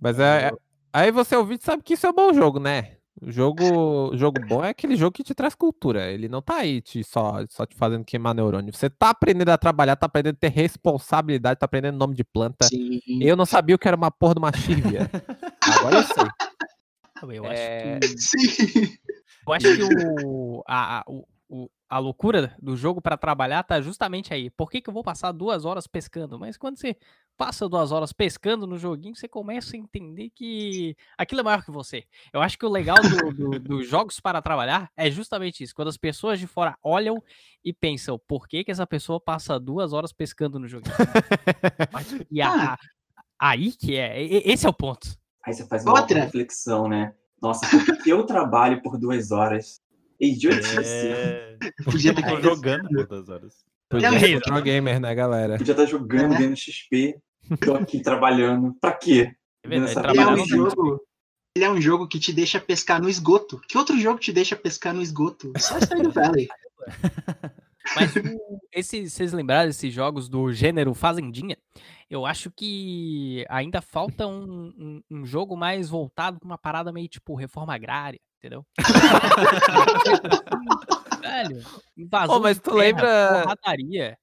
[0.00, 0.52] Mas é, é-
[0.92, 2.96] aí você ouvinte sabe que isso é um bom jogo, né?
[3.20, 6.10] O jogo, jogo bom é aquele jogo que te traz cultura.
[6.10, 8.72] Ele não tá aí te, só, só te fazendo queimar neurônio.
[8.72, 12.64] Você tá aprendendo a trabalhar, tá aprendendo a ter responsabilidade, tá aprendendo nome de planta.
[12.66, 12.98] Sim.
[13.20, 15.10] Eu não sabia o que era uma porra de uma chívia.
[15.78, 17.36] Agora eu sei.
[17.36, 18.96] Eu É, acho que, Sim.
[19.46, 21.04] eu acho que o, a, a,
[21.50, 24.48] o- a loucura do jogo pra trabalhar tá justamente aí.
[24.48, 26.38] Por que, que eu vou passar duas horas pescando?
[26.38, 26.96] Mas quando você
[27.36, 31.70] passa duas horas pescando no joguinho, você começa a entender que aquilo é maior que
[31.72, 32.04] você.
[32.32, 35.74] Eu acho que o legal do- do- dos jogos para trabalhar é justamente isso.
[35.74, 37.20] Quando as pessoas de fora olham
[37.64, 40.94] e pensam, por que, que essa pessoa passa duas horas pescando no joguinho?
[41.92, 42.78] Mas- e a- a-
[43.38, 44.22] aí que é.
[44.22, 45.08] Esse é o ponto.
[45.44, 46.20] Aí você faz uma Outra.
[46.20, 47.14] reflexão, né?
[47.42, 49.80] Nossa, por que eu trabalho por duas horas?
[50.20, 50.78] Idiotice.
[51.08, 51.56] É...
[51.84, 52.42] Podia ter caído.
[52.42, 52.88] jogando
[53.28, 53.64] horas.
[53.88, 55.56] Podia É, ser pro gamer, né, galera?
[55.58, 56.38] Podia estar jogando, É.
[56.38, 57.16] ganhando XP.
[57.64, 58.74] Tô aqui trabalhando.
[58.80, 59.32] Pra quê?
[59.64, 61.00] É verdade, é um jogo.
[61.56, 63.60] Ele é um jogo que te deixa pescar no esgoto.
[63.68, 65.52] Que outro jogo te deixa pescar no esgoto?
[65.58, 66.48] Só Stardew Valley.
[67.96, 68.12] Mas
[68.72, 71.56] esse, vocês lembraram desses jogos do gênero Fazendinha?
[72.08, 77.08] Eu acho que ainda falta um, um, um jogo mais voltado pra uma parada meio
[77.08, 78.64] tipo reforma agrária, entendeu?
[81.20, 81.62] Velho,
[81.96, 84.18] invasão Ô, mas tu terra, lembra- porradaria.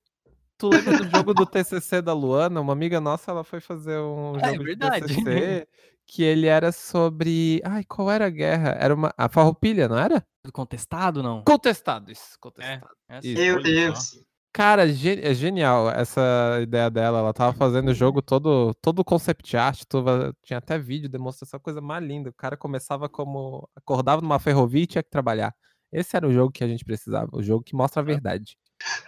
[0.57, 2.59] Tu lembra do jogo do TCC da Luana?
[2.59, 5.05] Uma amiga nossa, ela foi fazer um É jogo verdade.
[5.05, 5.67] de TCC
[6.07, 7.61] que ele era sobre...
[7.63, 8.69] Ai, qual era a guerra?
[8.79, 9.13] Era uma...
[9.17, 10.25] A Farroupilha, não era?
[10.51, 11.43] Contestado, não?
[11.43, 12.37] Contestado, isso.
[12.39, 12.87] Contestado.
[13.07, 13.39] Essa- Isso.
[13.39, 14.19] Meu Deus.
[14.57, 17.19] Cara, ge- é genial essa ideia dela.
[17.19, 21.79] Ela tava fazendo o jogo todo, todo concept art, tudo- tinha até vídeo, demonstração, coisa
[21.79, 22.31] mais linda.
[22.31, 23.69] O cara começava como.
[23.75, 25.53] acordava numa ferrovia e tinha que trabalhar.
[25.91, 28.57] Esse era o jogo que a gente precisava, o jogo que mostra a verdade.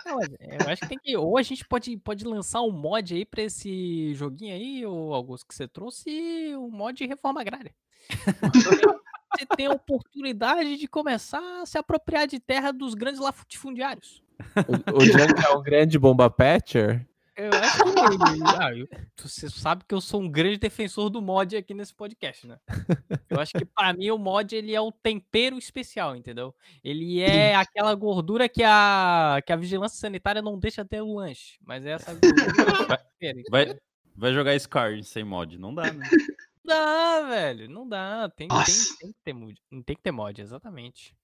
[0.06, 1.18] Não, mas eu acho que tem que.
[1.18, 5.48] Ou a gente pode, pode lançar um mod aí pra esse joguinho aí, ô Augusto,
[5.48, 7.74] que você trouxe, um mod de reforma agrária.
[9.36, 14.22] Você tem a oportunidade de começar a se apropriar de terra dos grandes latifundiários.
[14.68, 17.06] O, o Django é um grande bomba patcher.
[17.36, 18.44] Eu acho que.
[18.62, 22.46] ah, eu- você sabe que eu sou um grande defensor do mod aqui nesse podcast,
[22.46, 22.58] né?
[23.30, 26.54] Eu acho que pra mim o mod ele é o tempero especial, entendeu?
[26.84, 31.58] Ele é aquela gordura que a, que a vigilância sanitária não deixa ter o lanche.
[31.66, 32.86] Mas é essa gordura.
[32.88, 33.00] Vai-
[33.50, 33.78] Vai,
[34.16, 35.58] vai jogar Scar sem mod.
[35.58, 36.06] Não dá, né?
[36.66, 37.70] Não dá, velho.
[37.70, 38.30] Não dá.
[38.36, 38.58] Tem, tem,
[39.00, 39.56] tem que ter mod.
[39.86, 41.16] Tem que ter mod, exatamente.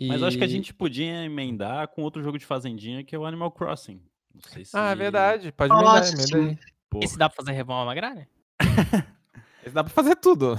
[0.00, 3.14] Mas eu acho que a E- gente podia emendar com outro jogo de fazendinha que
[3.14, 4.00] é o Animal Crossing.
[4.34, 4.76] Não sei se.
[4.76, 5.52] Ah, é verdade.
[5.52, 6.58] Pode emendar, Nossa, emenda aí.
[6.90, 8.28] Pô, Esse dá pra fazer reforma agrária?
[9.64, 10.58] Esse dá pra fazer tudo.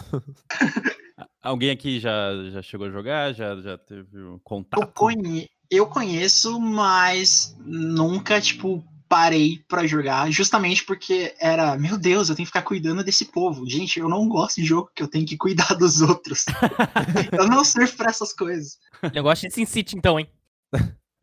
[1.41, 3.33] Alguém aqui já, já chegou a jogar?
[3.33, 4.91] Já, já teve Eu, contato?
[4.93, 5.47] conhe...
[5.69, 10.29] eu conheço, mas nunca, tipo, parei pra jogar.
[10.31, 13.67] Justamente porque era, meu Deus, eu tenho que ficar cuidando desse povo.
[13.69, 16.45] Gente, eu não gosto de jogo que eu tenho que cuidar dos outros.
[17.37, 18.77] eu não sirvo pra essas coisas.
[19.13, 20.29] Negócio de Sin City, então, hein?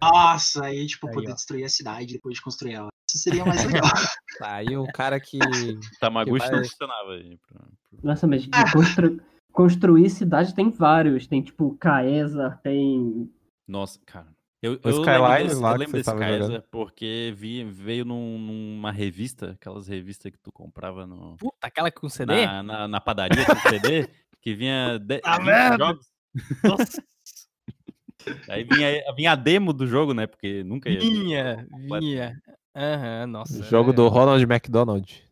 [0.00, 1.34] Nossa, aí, tipo, Aí, poder ó.
[1.34, 2.88] destruir a cidade depois de construir ela.
[3.08, 3.88] Isso seria mais legal.
[4.38, 5.38] Tá aí um cara que.
[6.00, 7.38] Tamaguchi não vai- funcionava aí.
[8.02, 9.20] Nossa, mas de constru-
[9.52, 11.26] construir cidade tem vários.
[11.28, 13.30] Tem tipo Caesa, tem.
[13.68, 14.26] Nossa, cara.
[14.62, 16.62] Eu, O eu lembro lá eu lembro desse jogando.
[16.70, 22.09] porque vi, veio num- numa revista, aquelas revistas que tu comprava no, Puta, aquela com
[22.09, 22.46] CD?
[22.46, 24.09] na, na, na padaria com CD,
[24.40, 25.79] que vinha de, 20 vendo?
[25.85, 26.07] jogos.
[26.62, 27.03] Nossa.
[28.48, 30.29] Aí vinha, vinha a demo do jogo, né?
[30.29, 31.01] Porque nunca ia.
[31.01, 31.66] Vinha,
[31.98, 32.40] vinha.
[32.75, 33.59] Aham, nossa.
[33.61, 35.25] O jogo é- do Ronald McDonald.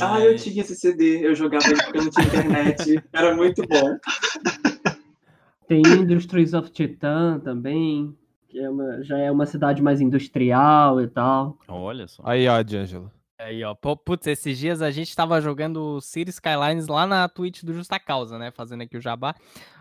[0.00, 3.04] Ah, eu Mas- tinha esse CD, eu jogava ele porque eu não tinha internet.
[3.12, 3.98] Era muito bom.
[5.68, 8.14] Tem Industries of Titan também,
[8.54, 11.58] é uma- já é uma cidade mais industrial e tal.
[11.68, 12.22] Olha só.
[12.26, 13.10] Aí, ó, D'Angelo.
[13.38, 13.74] Aí, ó.
[13.74, 18.38] Putz, esses dias a gente tava jogando City Skylines lá na Twitch do Justa Causa,
[18.38, 18.50] né?
[18.50, 19.34] Fazendo aqui o jabá.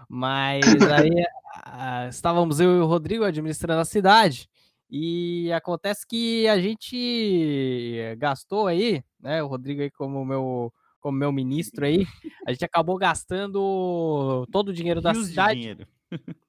[0.09, 1.09] Mas aí
[1.65, 4.49] ah, estávamos eu e o Rodrigo administrando a cidade.
[4.89, 9.41] E acontece que a gente gastou aí, né?
[9.41, 12.05] O Rodrigo aí como meu, como meu ministro aí,
[12.45, 15.59] a gente acabou gastando todo o dinheiro da Rios de cidade.
[15.59, 15.87] dinheiro.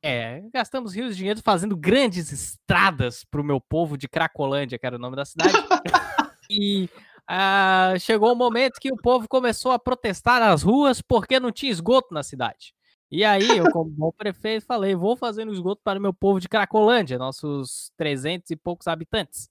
[0.02, 4.96] É, gastamos rios de dinheiro fazendo grandes estradas pro meu povo de Cracolândia, que era
[4.96, 5.52] o nome da cidade.
[6.50, 6.88] e
[7.26, 11.72] ah, chegou o momento que o povo começou a protestar nas ruas porque não tinha
[11.72, 12.74] esgoto na cidade.
[13.10, 16.40] E aí, eu, como bom prefeito, falei: vou fazer um esgoto para o meu povo
[16.40, 19.48] de Cracolândia, nossos 300 e poucos habitantes.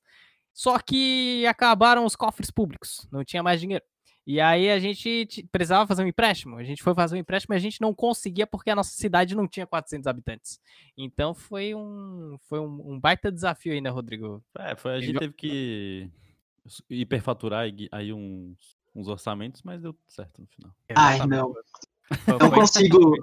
[0.54, 3.84] Só que acabaram os cofres públicos, não tinha mais dinheiro.
[4.26, 6.56] E aí a gente precisava fazer um empréstimo.
[6.58, 9.36] A gente foi fazer um empréstimo e a gente não conseguia porque a nossa cidade
[9.36, 10.60] não tinha 400 habitantes.
[10.98, 14.42] Então foi um, foi um, um baita desafio aí, né, Rodrigo?
[14.58, 16.10] É, foi, a gente teve que
[16.90, 18.58] hiperfaturar aí- uns,
[18.96, 20.74] uns orçamentos, mas deu certo no final.
[20.96, 21.40] Ai, Exatamente.
[21.42, 21.54] não.
[21.54, 23.14] Foi- Não foi- consigo,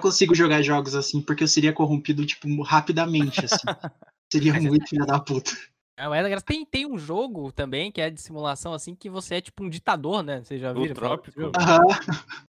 [0.00, 3.56] consigo jogar jogos assim, porque eu seria corrompido, tipo, rapidamente, assim.
[4.32, 5.50] Seria Mas é muito filha da puta.
[5.96, 6.46] É, mas é engraçado.
[6.46, 9.68] tem, tem um jogo também que é de simulação assim que você é tipo um
[9.68, 10.40] ditador, né?
[10.42, 11.38] Vocês já O desse Trópico.
[11.38, 11.52] jogo?
[11.58, 11.80] Aham.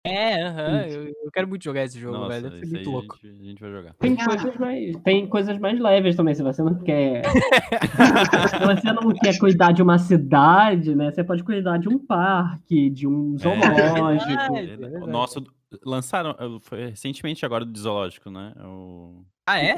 [0.03, 0.81] É, aham.
[0.87, 2.49] Eu, eu quero muito jogar esse jogo, Nossa, velho.
[2.51, 3.19] Deve ser muito a louco.
[3.21, 3.93] gente, a gente vai jogar.
[3.95, 4.25] Tem Ah.
[4.25, 7.23] coisas, mais, tem coisas mais leves também, se você não quer.
[8.49, 11.11] se você não quer cuidar de uma cidade, né?
[11.11, 13.75] Você pode cuidar de um parque, de um zoológico.
[13.75, 14.57] verdade.
[14.57, 15.03] É, é verdade.
[15.03, 15.43] o nosso
[15.83, 18.53] lançaram foi recentemente agora do zoológico, né?
[18.63, 19.77] O Ah, é?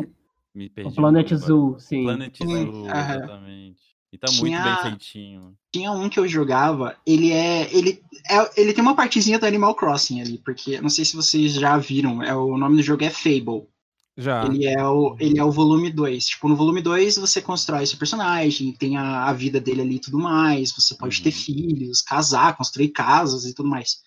[0.55, 0.95] Me O perdi.
[0.95, 1.47] Planet agora.
[1.47, 2.03] Zoo, sim.
[2.03, 3.15] Planet Sim, Zoo, aham.
[3.17, 3.81] exatamente.
[4.13, 5.53] E tá muito Tinha- bem feitinho.
[5.73, 7.69] Tinha um que eu jogava, ele é.
[7.75, 11.53] Ele, é, ele tem uma partezinha do Animal Crossing ali, porque não sei se vocês
[11.53, 13.67] já viram, é, o nome do jogo é Fable.
[14.17, 14.45] Já.
[14.45, 16.27] Ele é o, ele é o volume 2.
[16.27, 19.99] Tipo, no volume 2 você constrói seu personagem, tem a, a vida dele ali e
[19.99, 20.71] tudo mais.
[20.71, 21.35] Você pode ter Uhum.
[21.35, 23.97] filhos, casar, construir casas e tudo mais.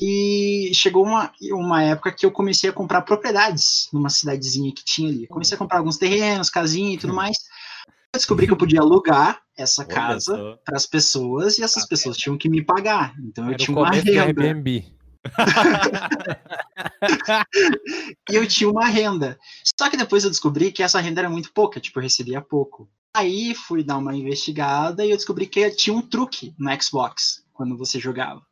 [0.00, 5.08] E chegou uma, uma época que eu comecei a comprar propriedades numa cidadezinha que tinha
[5.08, 5.26] ali.
[5.26, 7.38] Comecei a comprar alguns terrenos, casinha e tudo mais.
[7.86, 12.16] Eu descobri que eu podia alugar essa Olha casa para as pessoas e essas pessoas
[12.16, 13.14] tinham que me pagar.
[13.18, 14.22] Então eu Era o tinha uma renda.
[14.22, 14.92] Airbnb.
[18.30, 19.38] e eu tinha uma renda.
[19.78, 22.88] Só que depois eu descobri que essa renda era muito pouca, tipo, eu recebia pouco.
[23.14, 27.76] Aí fui dar uma investigada e eu descobri que tinha um truque no Xbox quando
[27.76, 28.42] você jogava.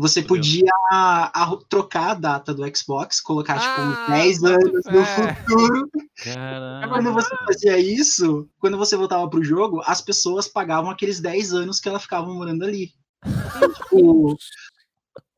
[0.00, 5.04] Você podia a- trocar a data do Xbox, colocar tipo Ah, 10 boto anos no
[5.04, 5.34] fé.
[5.34, 5.90] futuro.
[6.24, 6.88] Caramba.
[6.88, 11.78] Quando você fazia isso, quando você voltava pro jogo, as pessoas pagavam aqueles 10 anos
[11.78, 12.94] que elas ficavam morando ali.
[13.76, 14.38] Tipo,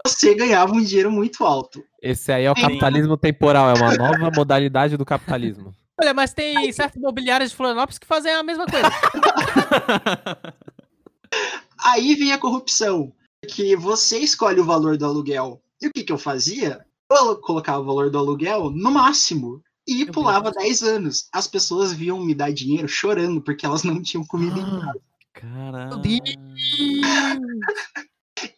[0.07, 1.83] você ganhava um dinheiro muito alto.
[2.01, 2.63] Esse aí é o Sim.
[2.63, 5.75] capitalismo temporal, é uma nova modalidade do capitalismo.
[6.01, 8.89] Olha, mas tem certas imobiliárias de Florianópolis que fazem a mesma coisa.
[11.85, 13.13] Aí vem a corrupção,
[13.49, 15.63] que você escolhe o valor do aluguel.
[15.81, 16.85] E o que, que eu fazia?
[17.11, 21.29] Eu colocava o valor do aluguel no máximo e Meu pulava 10 anos.
[21.33, 25.01] As pessoas viam me dar dinheiro chorando porque elas não tinham comida em casa.
[25.33, 26.03] Caramba.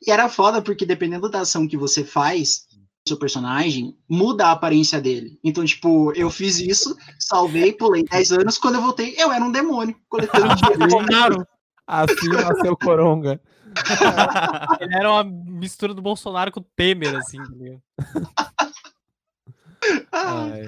[0.07, 2.67] E era foda porque dependendo da ação que você faz,
[3.09, 5.39] seu personagem muda a aparência dele.
[5.43, 9.51] Então, tipo, eu fiz isso, salvei, pulei 10 anos, quando eu voltei, eu era um
[9.51, 11.47] demônio, coletando dinheiro.
[11.87, 13.41] Assim nasceu Coronga.
[14.81, 17.39] Ele era uma mistura do Bolsonaro com o Temer, assim.
[17.39, 17.51] tá
[20.13, 20.63] Ai,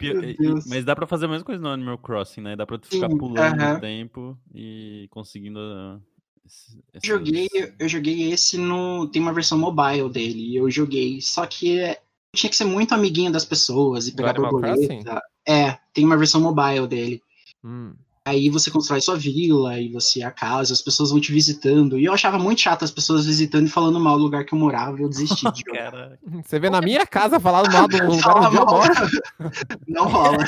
[0.00, 0.36] e-.
[0.66, 2.56] Mas dá pra fazer a mesma coisa no Animal Crossing, né?
[2.56, 3.74] Dá pra tu ficar Sim, pulando aham.
[3.74, 5.58] no tempo e conseguindo.
[5.60, 6.00] ah,
[6.46, 7.48] esse- Eu essas- joguei,
[7.78, 9.06] eu joguei esse no.
[9.08, 10.52] Tem uma versão mobile dele.
[10.52, 11.20] e Eu joguei.
[11.20, 12.00] Só que é,
[12.34, 15.20] tinha que ser muito amiguinho das pessoas e pegar Animal borboleta.
[15.46, 17.22] É, tem uma versão mobile dele.
[17.64, 17.94] hum.
[18.24, 21.98] Aí você constrói sua vila e você a casa, as pessoas vão te visitando.
[21.98, 24.58] E eu achava muito chato as pessoas visitando e falando mal do lugar que eu
[24.58, 25.00] morava.
[25.00, 25.90] Eu desisti de jogar.
[25.90, 28.94] Cara, Você vê na minha casa falar mal do lugar Fala onde eu moro.
[29.88, 30.46] Não rola.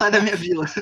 [0.00, 0.64] Sai da minha vila.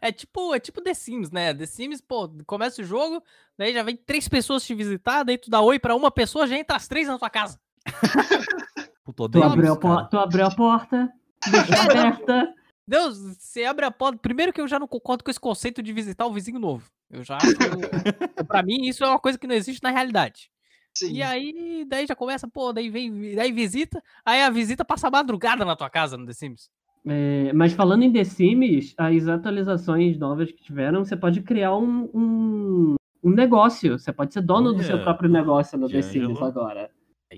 [0.00, 1.52] É tipo, é tipo The Sims, né?
[1.52, 3.20] The Sims, pô, começa o jogo,
[3.58, 6.56] daí já vem três pessoas te visitar, daí tu dá oi pra uma pessoa, já
[6.56, 7.58] entra as três na tua casa.
[9.04, 11.12] Puta, Tu abriu, a tu abriu a porta,
[11.50, 12.54] deixou aberta.
[12.86, 14.18] Deus, você abre a porta.
[14.18, 16.90] Primeiro que eu já não concordo com esse conceito de visitar o vizinho novo.
[17.10, 17.46] Eu já acho.
[18.46, 20.50] pra mim, isso é uma coisa que não existe na realidade.
[20.96, 21.12] Sim.
[21.12, 25.10] E aí, daí já começa, pô, daí vem, daí visita, aí a visita passa a
[25.10, 26.70] madrugada na tua casa no The Sims.
[27.06, 32.08] É, mas falando em The Sims, as atualizações novas que tiveram, você pode criar um,
[32.14, 33.98] um, um negócio.
[33.98, 36.44] Você pode ser dono do seu próprio negócio no The Sims D'Angelo.
[36.44, 36.90] agora.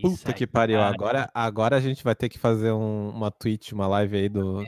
[0.02, 0.78] É isso Puta que pariu.
[0.78, 0.94] cara.
[0.94, 4.62] Agora, agora a gente vai ter que fazer um- uma Twitch, uma live aí do.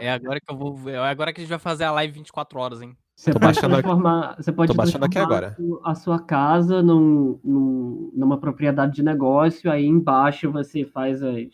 [0.00, 0.78] É agora que eu vou.
[0.88, 2.96] É agora que a gente vai fazer a live 24 horas, hein?
[3.14, 5.80] Você Tô pode aqui- transformar, você pode tô baixando aqui transformar agora.
[5.84, 11.46] a sua casa num, num- numa propriedade de negócio, aí embaixo você faz as.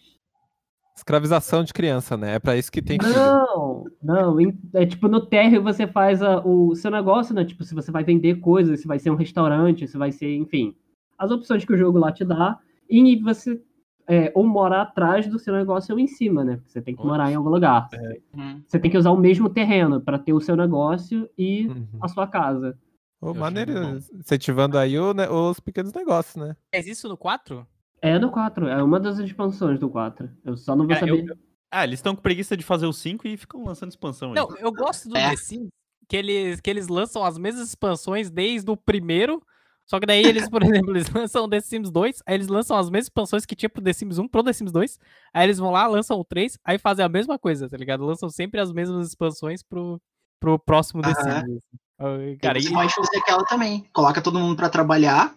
[0.96, 2.34] Escravização de criança, né?
[2.34, 3.14] É pra isso que tem filho.
[3.14, 4.36] Não, não,
[4.74, 7.44] é tipo no térreo você faz a- o seu negócio, né?
[7.44, 10.74] Tipo, se você vai vender coisas, se vai ser um restaurante, se vai ser, enfim,
[11.16, 13.60] as opções que o jogo lá te dá, e você
[14.06, 16.60] é, ou morar atrás do seu negócio ou em cima, né?
[16.66, 17.88] Você tem que Olha morar em algum lugar.
[18.34, 18.62] Hum.
[18.66, 21.86] Você tem que usar o mesmo terreno para ter o seu negócio e Uhum.
[22.00, 22.78] a sua casa.
[23.20, 23.72] Ô, Eu maneiro,
[24.14, 26.56] incentivando aí o, né, os pequenos negócios, né?
[26.74, 27.66] Faz isso no 4?
[28.00, 30.30] É no 4, é uma das expansões do 4.
[30.44, 31.38] Eu só não vou É, eu- saber.
[31.70, 34.36] Ah, eles estão com preguiça de fazer o 5 e ficam lançando expansão aí.
[34.36, 35.30] Não, eu gosto do É.
[35.30, 35.68] The Sims
[36.08, 39.42] que eles, que eles lançam as mesmas expansões desde o primeiro.
[39.88, 42.76] Só que daí eles, por exemplo, eles lançam o The Sims 2, aí eles lançam
[42.76, 44.98] as mesmas expansões que tinha pro The Sims 1 pro The Sims 2.
[45.32, 48.04] Aí eles vão lá, lançam o 3, aí fazem a mesma coisa, tá ligado?
[48.04, 50.00] Lançam sempre as mesmas expansões pro,
[50.38, 51.14] pro próximo The.
[51.14, 51.26] Sims.
[51.26, 51.58] assim.
[52.00, 52.04] Ah,
[52.40, 53.88] Cara, você e- pode fazer aquela também.
[53.92, 55.34] Coloca todo mundo pra trabalhar,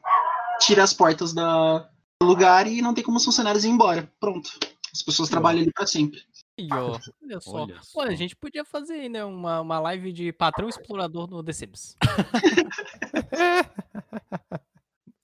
[0.59, 1.89] tira as portas da-
[2.21, 4.11] do lugar e não tem como os funcionários ir embora.
[4.19, 4.51] Pronto.
[4.93, 6.19] As pessoas trabalham ali pra sempre.
[6.71, 6.75] Ó,
[7.23, 7.51] olha só.
[7.51, 7.63] Olha
[7.95, 8.15] Olha, a só.
[8.15, 11.95] gente podia fazer né, uma, uma live de patrão explorador no The Sims.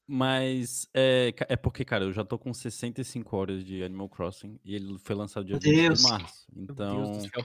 [0.07, 4.73] Mas é, é porque, cara, eu já tô com 65 horas de Animal Crossing e
[4.73, 5.99] ele foi lançado dia Meu 20 Deus.
[5.99, 6.47] de março.
[6.55, 7.43] Então, céu,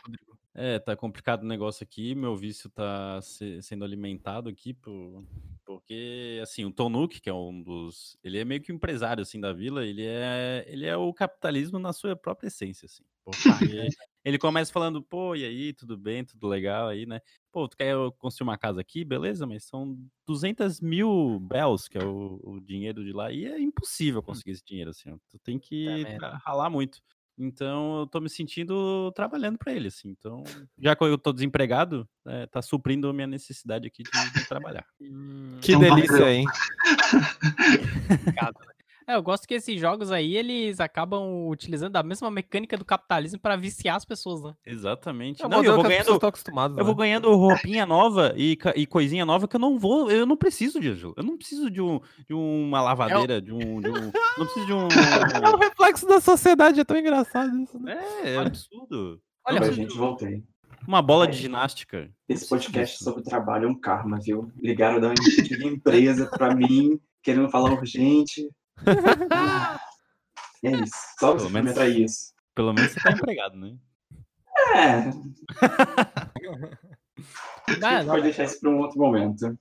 [0.55, 2.14] é, tá complicado o negócio aqui.
[2.14, 5.25] Meu vício tá se- sendo alimentado aqui por,
[5.64, 8.16] porque, assim, o Tonuk, que é um dos.
[8.22, 11.81] Ele é meio que um empresário, assim, da vila, ele é, ele é o capitalismo
[11.81, 13.03] na sua própria essência, assim.
[13.25, 13.35] Porque
[14.25, 17.20] ele começa falando, pô, e aí, tudo bem, tudo legal aí, né?
[17.52, 19.04] Pô, tu quer construir uma casa aqui?
[19.04, 23.60] Beleza, mas são 200 mil bells, que é o, o dinheiro de lá, e é
[23.60, 25.14] impossível conseguir esse dinheiro, assim.
[25.28, 25.86] Tu tem que
[26.18, 26.98] tra- ralar muito.
[27.38, 30.08] Então, eu tô me sentindo trabalhando pra ele, assim.
[30.08, 30.42] Então,
[30.78, 34.86] já que eu tô desempregado, é, tá suprindo a minha necessidade aqui de, de trabalhar.
[35.00, 36.48] Hum, Que Então, delícia, hein?
[39.06, 43.38] É, eu gosto que esses jogos aí, eles acabam utilizando a mesma mecânica do capitalismo
[43.38, 44.54] pra viciar as pessoas, né?
[44.64, 45.42] Exatamente.
[45.42, 46.20] É o Não, eu vou ganhando,
[46.78, 46.98] eu vou né?
[46.98, 50.90] ganhando roupinha nova e, e coisinha nova que eu não vou, eu não preciso de
[50.90, 51.14] ajuda.
[51.20, 54.12] Eu não preciso de, um, de uma lavadeira, de um, de um.
[54.38, 54.88] Não preciso de um.
[55.42, 57.98] É o reflexo da sociedade, é tão engraçado isso, né?
[58.22, 59.20] É, é absurdo.
[59.46, 60.42] Olha, preciso gente, voltei.
[60.86, 62.08] uma bola de ginástica.
[62.28, 63.04] Esse podcast disso.
[63.04, 64.50] sobre trabalho é um karma, viu?
[64.60, 65.12] Ligaram da
[65.64, 68.48] empresa pra mim, querendo falar urgente.
[70.64, 70.94] É isso.
[71.18, 72.32] Só Pelo menos- comentar isso.
[72.54, 73.76] Pelo menos você tá empregado, né?
[74.76, 75.11] É,
[77.80, 79.58] pode não, deixar isso pra um outro momento.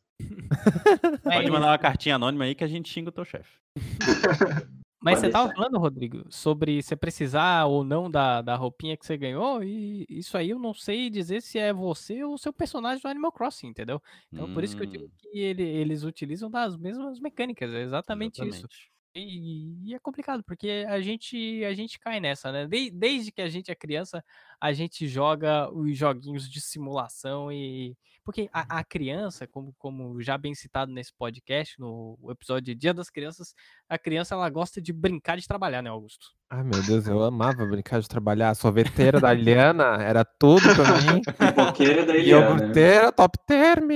[1.26, 3.50] é Pode mandar uma cartinha anônima aí que a gente xinga o teu chefe.
[5.04, 9.04] Mas Pode você tava falando, Rodrigo, sobre você precisar ou não da, da roupinha que
[9.04, 12.54] você ganhou, e isso aí eu não sei dizer se é você ou o seu
[12.54, 14.00] personagem do Animal Crossing, entendeu?
[14.32, 17.82] Então por isso que eu digo Hum, que ele- eles utilizam das mesmas mecânicas, é
[17.82, 18.68] exatamente, isso.
[19.14, 22.66] E, e é complicado, porque a gente, a gente cai nessa, né?
[22.66, 24.24] De- desde que a gente é criança,
[24.60, 27.96] a gente joga os joguinhos de simulação e.
[28.24, 32.94] Porque a, a criança, como, como já bem citado nesse podcast, no episódio de Dia
[32.94, 33.56] das Crianças,
[33.90, 36.28] a criança ela gosta de brincar de trabalhar, né, Augusto?
[36.50, 38.52] Ai, meu Deus, eu amava brincar de trabalhar.
[38.52, 41.22] A sorveteira da Liana era tudo pra mim.
[41.24, 42.50] Pipoqueira da E Eliana.
[42.52, 43.88] iogurteira, top term.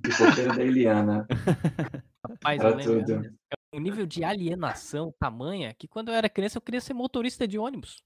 [0.00, 1.26] Pipoqueira da Eliana.
[2.26, 3.34] Rapaz, eu Era lembro, tudo.
[3.74, 7.58] Um nível de alienação tamanha que quando eu era criança eu queria ser motorista de
[7.58, 8.02] ônibus.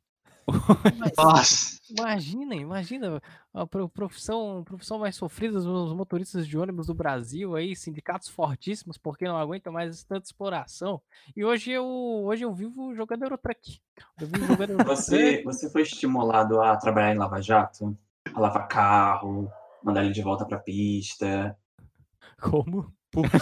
[0.98, 1.78] Mas- Nossa.
[1.90, 7.74] Imagina, imagina a pro- profissão, profissão mais sofrida dos motoristas de ônibus do Brasil aí,
[7.76, 11.00] sindicatos fortíssimos porque não aguentam mais tanta exploração.
[11.36, 13.78] E hoje eu, hoje eu vivo jogando Eurotruck.
[14.20, 14.96] Eu vivo jogando Eurotruck.
[14.96, 17.96] Você, você foi estimulado a trabalhar em Lava Jato?
[18.34, 19.50] A lavar carro,
[19.82, 21.56] mandar ele de volta pra pista.
[22.40, 22.90] Como?
[23.10, 23.38] Por quê?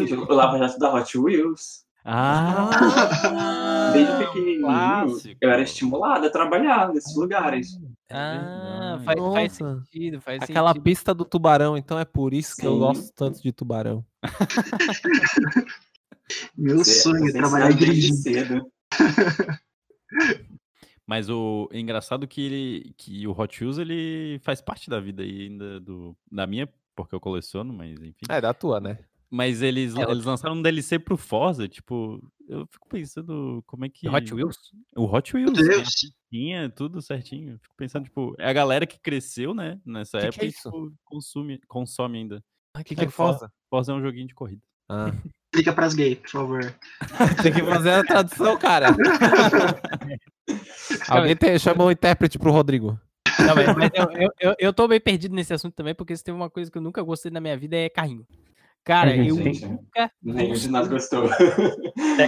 [0.00, 1.84] Gente, o Lava Jato da Hot Wheels.
[2.06, 3.90] Ah!
[3.94, 5.38] Desde pequenininho, clássico.
[5.40, 7.78] eu era estimulado a trabalhar nesses lugares.
[8.10, 10.82] É Ah, faz, faz sentido, faz Aquela sentido.
[10.84, 12.78] pista do tubarão, então é por isso que eu Sim.
[12.78, 14.04] gosto tanto de tubarão.
[16.56, 18.70] Meu Você- sonho é trabalhar desde cedo.
[21.06, 25.22] Mas o é engraçado que ele que o Hot Wheels ele faz parte da vida
[25.22, 28.24] aí ainda do da minha, porque eu coleciono, mas enfim.
[28.28, 28.98] É, da tua, né?
[29.30, 33.88] Mas eles, É, eles lançaram um DLC pro Forza, tipo, eu fico pensando como é
[33.88, 34.08] que.
[34.08, 34.56] Hot Wheels?
[34.96, 35.52] O Hot Wheels.
[35.58, 35.88] Meu a Deus.
[35.88, 37.58] pistinha, tudo certinho.
[37.60, 39.80] Fico pensando, tipo, é a galera que cresceu, né?
[39.84, 40.70] Nessa Que que época é e isso?
[40.70, 42.44] tipo, consome, consome ainda.
[42.78, 43.50] O que, É, que é Forza?
[43.68, 44.62] Forza é um joguinho de corrida.
[44.88, 45.06] Ah.
[45.54, 46.74] Explica pras gays, por favor.
[47.42, 48.88] Tem que fazer a tradução, cara.
[51.08, 52.98] Alguém tem, chama o intérprete pro Rodrigo.
[53.38, 56.22] Não, mas, mas eu, eu, eu, eu tô meio perdido nesse assunto também, porque se
[56.24, 58.26] tem uma coisa que eu nunca gostei na minha vida é carrinho.
[58.84, 60.10] Cara, É, eu gente, nunca.
[60.22, 61.28] Nenhum de nós gostou.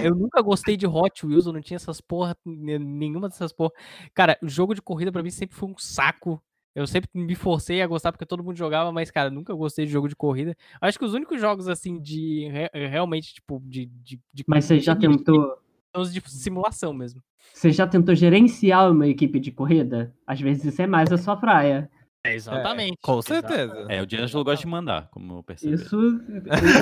[0.03, 3.71] Eu nunca gostei de Hot Wheels, eu não tinha essas porra, ne- nenhuma dessas porra.
[4.13, 6.41] Cara, o jogo de corrida pra mim sempre foi um saco.
[6.75, 9.91] Eu sempre me forcei a gostar porque todo mundo jogava, mas, cara, nunca gostei de
[9.91, 10.55] jogo de corrida.
[10.79, 13.87] Acho que os únicos jogos, assim, de re- realmente, tipo, de.
[13.87, 15.57] de, de Mas você já tentou.
[15.93, 17.21] São os de simulação mesmo.
[17.53, 20.13] Você já tentou gerenciar uma equipe de corrida?
[20.25, 21.89] Às vezes isso é mais a sua praia.
[22.23, 22.97] É, exatamente.
[23.01, 23.85] Com certeza.
[23.89, 25.75] É, o D'Angelo gosta de mandar, como eu percebi.
[25.75, 25.97] Isso.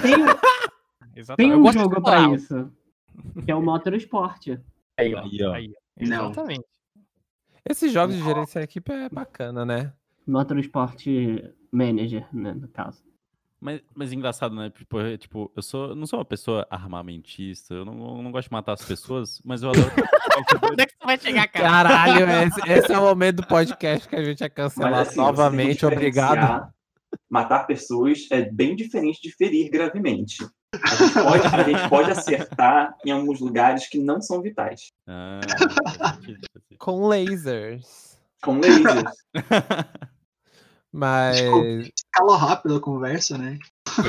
[0.02, 0.16] Tem,
[1.16, 1.38] Exatamente.
[1.38, 2.72] tem Eu um de jogo pra isso.
[3.46, 4.48] Que é o Motorsport.
[4.98, 5.22] Aí, ó.
[5.22, 5.54] Aí, ó.
[5.54, 6.06] Aí, ó.
[6.06, 6.32] Não.
[6.32, 6.66] Exatamente.
[7.68, 9.94] Esses jogos de gerenciar a equipe é bacana, né?
[10.28, 11.06] Motorsport
[11.72, 13.04] Manager, né, no caso.
[13.66, 14.70] Mas, mas engraçado, né?
[14.70, 18.32] Tipo, eu- tipo, eu sou, eu não sou uma pessoa armamentista, eu não, eu não
[18.32, 19.90] gosto de matar as pessoas, mas eu adoro.
[20.72, 21.68] Onde é que você vai chegar, cara?
[21.68, 25.18] Caralho, esse, esse é o momento do podcast que a gente é cancelado Mas, assim,
[25.18, 25.84] novamente.
[25.84, 26.72] Obrigado.
[27.28, 30.48] Matar pessoas é bem diferente de ferir gravemente.
[30.84, 34.92] A gente, pode, a gente pode acertar em alguns lugares que não são vitais.
[35.08, 35.40] Ah.
[36.78, 38.20] Com lasers.
[38.44, 39.12] Com lasers.
[40.96, 41.42] Mas.
[42.14, 43.60] Calou rápido a conversa, né?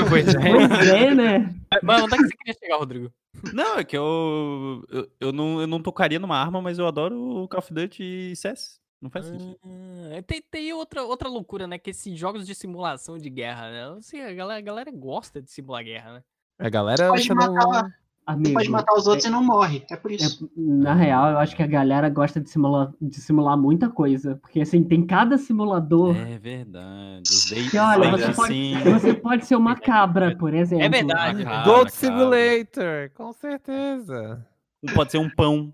[0.09, 0.39] Pois é.
[0.39, 1.53] Pois é, né?
[1.83, 3.13] Mano, onde é que você queria chegar, Rodrigo?
[3.53, 7.43] Não, é que eu, eu, eu, não, eu não tocaria numa arma, mas eu adoro
[7.43, 8.81] o Call of Duty e CS.
[9.03, 9.59] Não faz sentido.
[9.65, 11.77] Ah, tem, tem outra, outra loucura, né?
[11.77, 13.99] Que esses jogos de simulação de guerra, né?
[14.01, 16.23] Sei, a galera, a galera gosta de simular guerra, né?
[16.57, 17.09] A galera.
[17.09, 17.53] Pode Você não...
[17.53, 17.91] matar,
[18.27, 19.85] Amigo, pode matar os outros e não morre.
[19.89, 20.51] É por é- isso.
[20.57, 24.35] na real, eu acho que a galera gosta de simular, de simular muita coisa.
[24.43, 26.17] Porque assim, tem cada simulador.
[26.17, 27.23] É verdade.
[27.71, 28.73] Que olha, você pode, assim.
[29.01, 30.85] você pode ser uma cabra, por exemplo.
[30.85, 31.45] É verdade.
[31.45, 31.91] Cara, Gold cara.
[31.91, 34.45] Simulator, com certeza.
[34.93, 35.73] Pode ser um pão.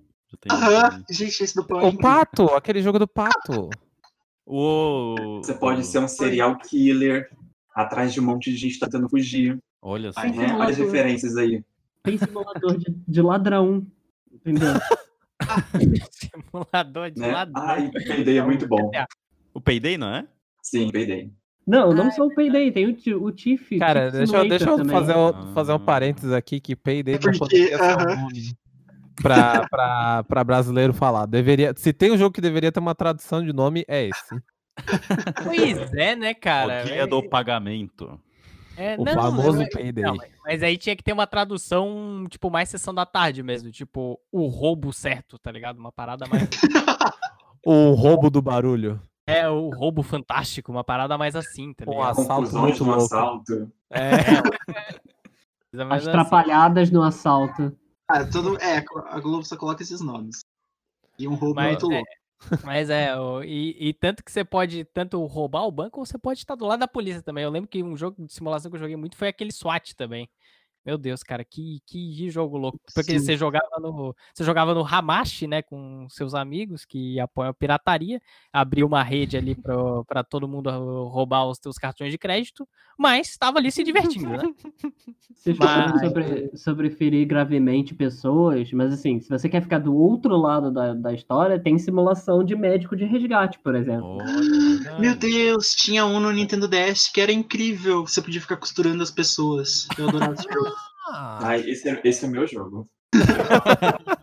[0.51, 1.03] Aham.
[1.11, 1.81] Gente, esse do pão.
[1.81, 2.03] é O incrível.
[2.03, 3.71] pato, aquele jogo do pato.
[4.47, 7.31] O- Você pode ser um serial killer
[7.75, 9.59] atrás de um monte de gente tentando fugir.
[9.81, 10.21] Olha só.
[10.21, 10.55] Ai, Né?
[10.55, 11.65] Olha as referências aí.
[12.03, 13.87] Tem simulador de, de ladrão.
[14.33, 14.73] Entendeu?
[16.11, 17.33] Simulador de Né?
[17.33, 17.63] ladrão.
[17.65, 18.91] Ai, Payday é muito bom.
[19.55, 20.27] O Payday, não é?
[20.63, 21.31] Sim, Payday.
[21.67, 23.79] Não, não só o Payday, tem o, o Tiff.
[23.79, 25.81] Cara, Tiff deixa eu, deixa eu fazer, o- fazer um Ah.
[25.81, 28.29] parênteses aqui que Payday não Porque, poderia ser um
[29.23, 31.27] pra, pra, pra brasileiro falar.
[31.27, 34.43] Deveria, se tem um jogo que deveria ter uma tradução de nome, é esse.
[35.45, 36.83] Pois é, né, cara?
[36.83, 38.19] o dia do pagamento.
[38.77, 40.05] É, O não, famoso mas- Payday.
[40.05, 43.71] não, mas- mas aí tinha que ter uma tradução, tipo, mais sessão da tarde mesmo.
[43.71, 45.79] Tipo, o roubo certo, tá ligado?
[45.79, 46.49] Uma parada mais.
[47.65, 49.01] O roubo do barulho.
[49.25, 52.11] é, o roubo fantástico, uma parada mais assim, tá Um ligado?
[52.11, 53.05] assalto Confusões muito no louco.
[53.05, 53.73] assalto.
[53.89, 54.03] É,
[55.87, 56.11] mais As assim.
[56.11, 57.73] trapalhadas no assalto.
[58.09, 58.79] Ah, tudo, é,
[59.11, 60.41] a Globo só coloca esses nomes.
[61.19, 62.11] E um roubo Mas muito é, louco.
[62.63, 66.17] Mas é, o- e, e tanto que você pode tanto roubar o banco ou você
[66.19, 67.45] pode estar do lado da polícia também.
[67.45, 70.29] Eu lembro que um jogo de simulação que eu joguei muito foi aquele SWAT também.
[70.85, 72.79] Meu Deus, cara, que, que jogo louco.
[72.95, 73.25] Porque Sim.
[73.25, 74.15] você jogava no.
[74.35, 75.63] Você jogava no Hamashi, né?
[75.63, 78.21] Com seus amigos que apoiam a pirataria.
[78.53, 79.75] Abriu uma rede ali pra,
[80.05, 80.71] pra todo mundo
[81.09, 82.69] roubar os teus cartões de crédito.
[82.99, 84.39] Mas estava ali se divertindo, né?
[85.35, 90.37] Vocês Mas- sobre, sobre ferir gravemente pessoas, mas assim, se você quer ficar do outro
[90.37, 94.19] lado da, da história, tem simulação de médico de resgate, por exemplo.
[94.21, 95.17] É Meu.
[95.17, 98.07] Deus, tinha um no Nintendo DS que era incrível.
[98.07, 99.89] Você podia ficar costurando as pessoas.
[99.99, 100.72] Eu adorava esse jogo.
[101.11, 102.89] Ai, esse é, esse é o meu jogo.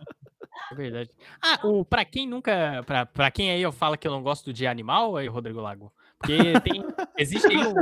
[0.72, 1.10] É verdade.
[1.42, 2.82] Ah, o, pra quem nunca.
[2.86, 5.92] Pra, pra quem aí eu falo que eu não gosto de animal, aí, Rodrigo Lago.
[6.16, 6.84] Porque tem.
[7.18, 7.56] Existe aí.
[7.56, 7.74] um-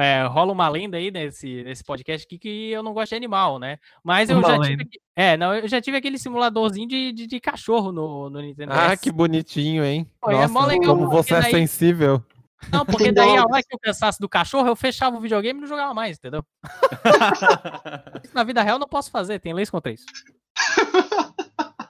[0.00, 3.58] é, rola uma lenda aí nesse, nesse podcast aqui que eu não gosto de animal,
[3.58, 3.78] né?
[4.02, 4.66] Mas eu Uma já lenda.
[4.68, 4.82] tive.
[4.82, 8.72] aqui- É, não, eu já tive aquele simuladorzinho de, de, de cachorro no, no Nintendo
[8.74, 9.00] Ah, DS.
[9.00, 10.06] que bonitinho, hein?
[10.20, 12.22] Pô, é Nossa, mó legal, como você é daí- sensível.
[12.72, 15.60] Não, porque daí a hora que eu cansasse do cachorro, eu fechava o videogame e
[15.62, 16.44] não jogava mais, entendeu?
[18.22, 20.06] Isso na vida real eu não posso fazer, tem leis contra isso.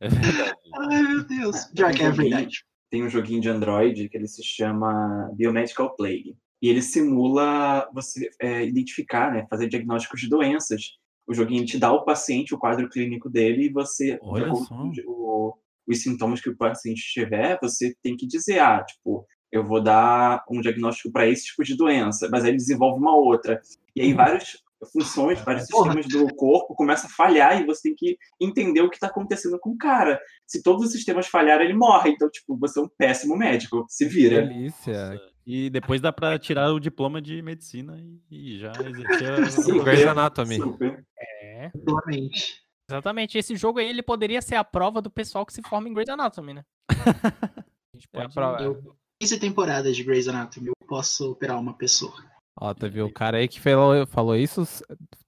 [0.00, 0.52] É verdade.
[0.74, 1.70] Ai, meu Deus.
[1.74, 2.64] Já que é verdade.
[2.90, 6.36] Tem um joguinho de Android que ele se chama Biomedical Plague.
[6.60, 10.90] E ele simula você é, identificar, né, fazer diagnósticos de doenças.
[11.26, 14.66] O joguinho te dá ao paciente o quadro clínico dele e você, Olha só.
[14.76, 19.26] com o- os sintomas que o paciente tiver, você tem que dizer, ah, tipo,
[19.56, 23.16] eu vou dar um diagnóstico para esse tipo de doença, mas aí ele desenvolve uma
[23.16, 23.60] outra.
[23.94, 25.92] E aí vários funções, vários Porra.
[25.94, 29.58] sistemas do corpo começam a falhar e você tem que entender o que está acontecendo
[29.58, 30.20] com o cara.
[30.46, 32.10] Se todos os sistemas falharem, ele morre.
[32.10, 33.86] Então, tipo, você é um péssimo médico.
[33.88, 34.42] Se vira.
[34.46, 35.10] Delícia.
[35.12, 37.96] Nossa, E depois dá pra tirar o diploma de medicina
[38.30, 39.80] e, já exercer.
[39.80, 40.56] A- Grey's Anatomy.
[40.56, 41.04] Super.
[41.18, 42.62] É, Realmente.
[42.90, 43.38] exatamente.
[43.38, 46.10] Esse jogo aí, ele poderia ser a prova do pessoal que se forma em Grey's
[46.10, 46.64] Anatomy, né?
[47.94, 48.34] A gente É a pode...
[48.34, 48.62] prova.
[48.62, 52.12] Eu- 15 temporadas de Grey's Anatomy, eu posso operar uma pessoa.
[52.60, 54.66] Ó, teve o cara aí que falou, falou isso,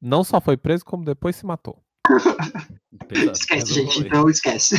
[0.00, 1.82] não só foi preso, como depois se matou.
[3.08, 4.76] Pesado, Esquece, gente, então esquece.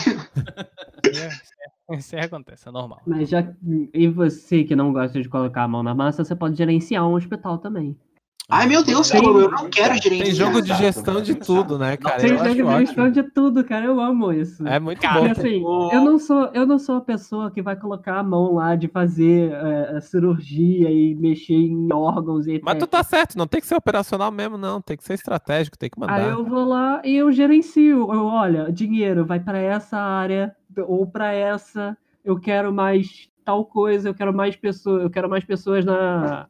[1.89, 3.01] É, Isso aí acontece, é normal.
[3.07, 3.43] Mas já.
[3.93, 7.13] E você que não gosta de colocar a mão na massa, você pode gerenciar um
[7.13, 7.97] hospital também.
[8.49, 10.25] Ai, meu Deus, Tem- eu não quero gerenciar.
[10.25, 12.17] Tem jogo de gestão de tudo, né, cara?
[12.17, 13.85] Tem jogo de gestão de tudo, cara.
[13.85, 14.65] Eu amo isso.
[14.65, 15.25] É muito Cara, bom.
[15.27, 15.61] Porque, assim,
[15.93, 18.87] eu não sou eu não sou a pessoa que vai colocar a mão lá de
[18.87, 23.59] fazer é, a cirurgia e mexer em órgãos e Mas tu tá certo, não tem
[23.59, 24.81] que ser operacional mesmo, não.
[24.81, 26.15] Tem que ser estratégico, tem que mandar.
[26.15, 28.13] Aí eu vou lá e eu gerencio.
[28.13, 30.55] Eu, olha, dinheiro vai pra essa área
[30.87, 31.97] ou pra essa.
[32.23, 34.07] Eu quero mais tal coisa.
[34.07, 35.03] Eu quero mais pessoas.
[35.03, 36.47] Eu quero mais pessoas na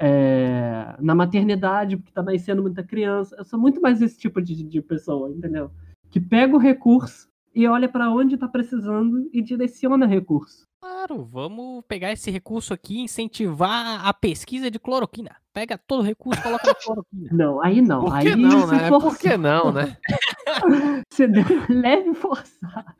[0.00, 3.36] é, na maternidade porque tá nascendo muita criança.
[3.38, 5.70] Eu sou muito mais esse tipo de, de pessoa, entendeu?
[6.08, 10.66] Que pega o recurso e olha pra onde tá precisando e direciona recurso.
[10.80, 15.36] Claro, vamos pegar esse recurso aqui e incentivar a pesquisa de cloroquina.
[15.52, 17.28] Pega todo o recurso e coloca na cloroquina.
[17.30, 18.04] Não, aí não.
[18.04, 18.88] Por aí que não, você né?
[18.88, 19.10] forçou.
[19.10, 19.98] Por que não, né?
[21.12, 22.96] Você deu leve forçar.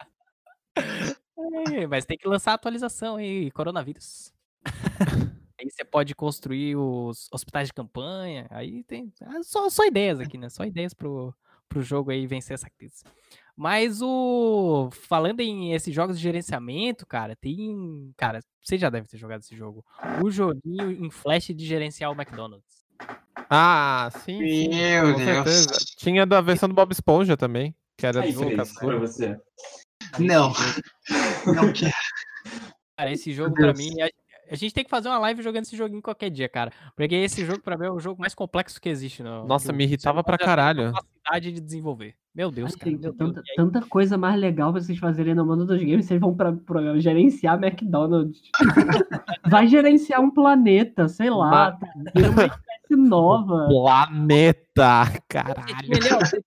[1.73, 4.33] É, mas tem que lançar a atualização aí, coronavírus.
[5.61, 8.47] aí você pode construir os hospitais de campanha.
[8.51, 9.13] Aí tem.
[9.23, 10.49] ah, Só, só ideias aqui, né?
[10.49, 11.35] Só ideias pro,
[11.69, 13.05] pro jogo aí vencer essa crise.
[13.57, 14.89] Mas o.
[14.93, 18.13] Falando em esses jogos de gerenciamento, cara, tem.
[18.17, 19.85] Cara, você já deve ter jogado esse jogo.
[20.23, 22.81] O joguinho em flash de gerenciar o McDonald's.
[23.51, 24.39] Ah, sim.
[24.39, 25.23] sim, Meu Deus.
[25.23, 25.69] certeza.
[25.99, 28.99] Tinha da versão do Bob Esponja também, que era Aí, do Cascura.
[28.99, 29.39] você.
[30.19, 30.53] Não.
[31.55, 31.93] Não quero.
[32.97, 33.79] Cara, esse jogo Deus.
[33.79, 33.95] mim.
[34.51, 36.73] A, gente tem que fazer uma live jogando esse joguinho qualquer dia, cara.
[36.97, 39.23] Porque esse jogo pra mim é o jogo mais complexo que existe.
[39.23, 40.93] No, Nossa, que me irritava pra caralho.
[40.93, 42.15] capacidade de desenvolver.
[42.35, 42.91] Meu Deus, Ai, cara.
[42.93, 46.07] gente, Meu tanta, aí, tanta coisa mais legal pra vocês fazerem no mundo dos games,
[46.07, 48.41] vocês vão pra, pra gerenciar McDonald's.
[49.49, 51.77] Vai gerenciar um planeta, sei lá.
[52.15, 53.67] Vira uma espécie nova.
[53.71, 55.05] Planeta!
[55.29, 55.67] Caralho.
[56.21, 56.43] você-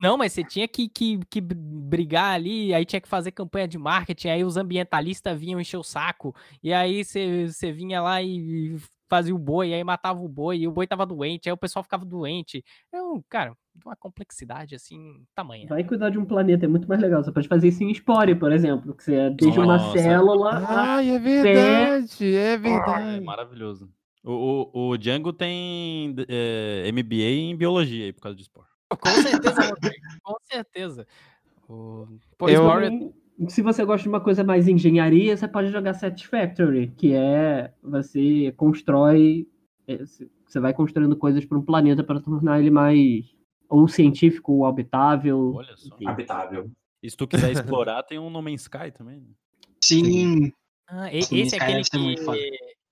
[0.00, 3.78] Não, mas você tinha que, que, que brigar ali, aí tinha que fazer campanha de
[3.78, 8.76] marketing, aí os ambientalistas vinham encher o saco, e aí você, você vinha lá e
[9.08, 11.82] fazia o boi, aí matava o boi, e o boi tava doente, aí o pessoal
[11.82, 12.62] ficava doente.
[12.92, 15.66] É um, cara, uma complexidade assim, tamanha.
[15.68, 17.22] Vai cuidar de um planeta, é muito mais legal.
[17.22, 18.94] Você pode fazer isso em Spore, por exemplo.
[18.94, 20.62] Que você é desde uma célula.
[20.68, 23.20] Ai, é verdade, é É verdade.
[23.24, 23.90] maravilhoso.
[24.22, 28.67] O, o, o Django tem é, MBA em biologia aí por causa de esporte.
[28.96, 31.06] Com certeza, Rodrigo, com certeza.
[31.68, 32.06] O...
[32.38, 33.12] Pô, Eu- Spore-
[33.48, 38.52] Se você gosta de uma coisa mais engenharia, você pode jogar Satisfactory, que é você
[38.56, 39.46] constrói.
[39.86, 43.26] é, Você vai construindo coisas para um planeta para tornar ele mais
[43.68, 45.54] ou científico ou habitável.
[45.54, 45.94] Olha só.
[45.94, 46.06] enfim.
[46.08, 46.70] Habitável.
[47.02, 49.20] E se tu quiser explorar, tem um No Man's Sky também.
[49.20, 49.26] né?
[49.84, 50.52] Sim.
[50.88, 52.16] Ah, e- Sim, esse é aquele que,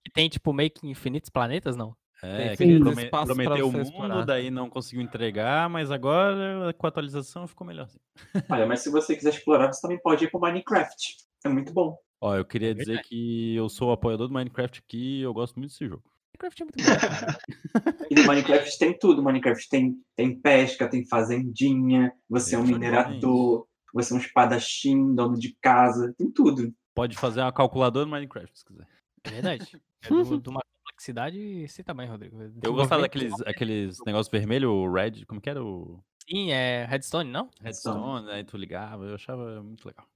[0.05, 1.97] que tem, tipo, meio que infinitos planetas, não?
[2.23, 4.25] É, Tem que prome- prometeu o mundo, explorar.
[4.25, 7.89] daí não conseguiu entregar, mas agora com a atualização ficou melhor.
[8.51, 11.17] Olha, mas se você quiser explorar, você também pode ir pro Minecraft.
[11.45, 11.97] É muito bom.
[12.21, 15.57] Ó, eu queria É dizer que eu sou apoiador do Minecraft aqui e eu gosto
[15.59, 16.03] muito desse jogo.
[16.41, 17.97] Minecraft é muito bom.
[18.11, 19.23] E no Minecraft tem tudo.
[19.23, 25.39] Minecraft tem, tem pesca, tem fazendinha, você é um minerador, você é um espadachim, dono
[25.39, 26.73] de casa, tem tudo.
[26.95, 28.87] Pode fazer uma calculadora no Minecraft, se quiser.
[29.25, 29.81] É verdade.
[30.03, 30.63] É do- uma
[30.97, 32.37] complexidade esse tamanho, Rodrigo.
[32.63, 37.31] Eu gostava daqueles aqueles negócios vermelhos, o Red, como que era o Sim, é Redstone,
[37.31, 37.51] não?
[37.61, 40.07] Redstone, aí tu ligava, eu achava muito legal.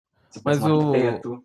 [0.45, 1.45] Mas o-.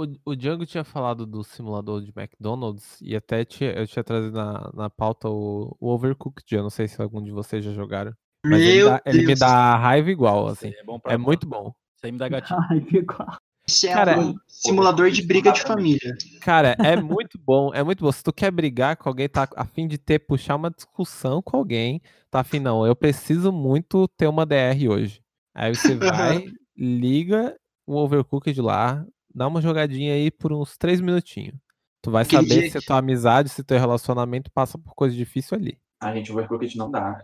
[0.00, 4.36] O, o Django tinha falado do simulador de McDonald's e até tinha, eu tinha trazido
[4.36, 6.54] na, na pauta o, o Overcooked.
[6.54, 8.14] Eu não sei se algum de vocês já jogaram.
[8.46, 10.68] Mas ele, Meu dá- ele me dá raiva igual, assim.
[10.68, 11.74] É É muito bom.
[11.96, 12.60] Isso aí me dá gatinho.
[12.70, 13.38] Ai, que igual.
[13.68, 16.16] Esse é Cara, um simulador de briga de família.
[16.40, 18.10] Cara, é muito bom, é muito bom.
[18.10, 21.58] Se tu quer brigar com alguém, tá a fim de ter, puxar uma discussão com
[21.58, 22.00] alguém,
[22.30, 25.20] tá afim, não, eu preciso muito ter uma DR hoje.
[25.54, 27.54] Aí você vai, liga
[27.86, 29.04] o Overcooked lá,
[29.34, 31.54] dá uma jogadinha aí por uns três minutinhos.
[32.00, 35.58] Tu vai Aquele saber dia se tua amizade, se teu relacionamento passa por coisa difícil
[35.58, 35.78] ali.
[36.00, 37.22] A gente, Overcooked não dá.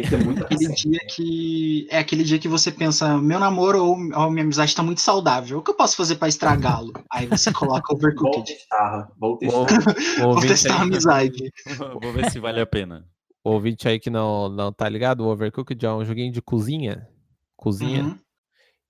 [0.00, 1.86] Tem que ter muita Aquele dia que.
[1.90, 5.58] É aquele dia que você pensa, meu namoro ou, ou minha amizade tá muito saudável.
[5.58, 6.92] O que eu posso fazer pra estragá-lo?
[7.10, 8.44] Aí você coloca Vou overcooked.
[8.44, 9.58] testar, vou testar.
[9.58, 9.66] O, o
[10.20, 11.52] Vou ouvinte testar a amizade.
[12.02, 13.04] Vou ver se vale a pena.
[13.44, 17.08] o ouvinte aí que não, não tá ligado, o Overcooked é um joguinho de cozinha.
[17.56, 18.04] Cozinha.
[18.04, 18.16] Uhum.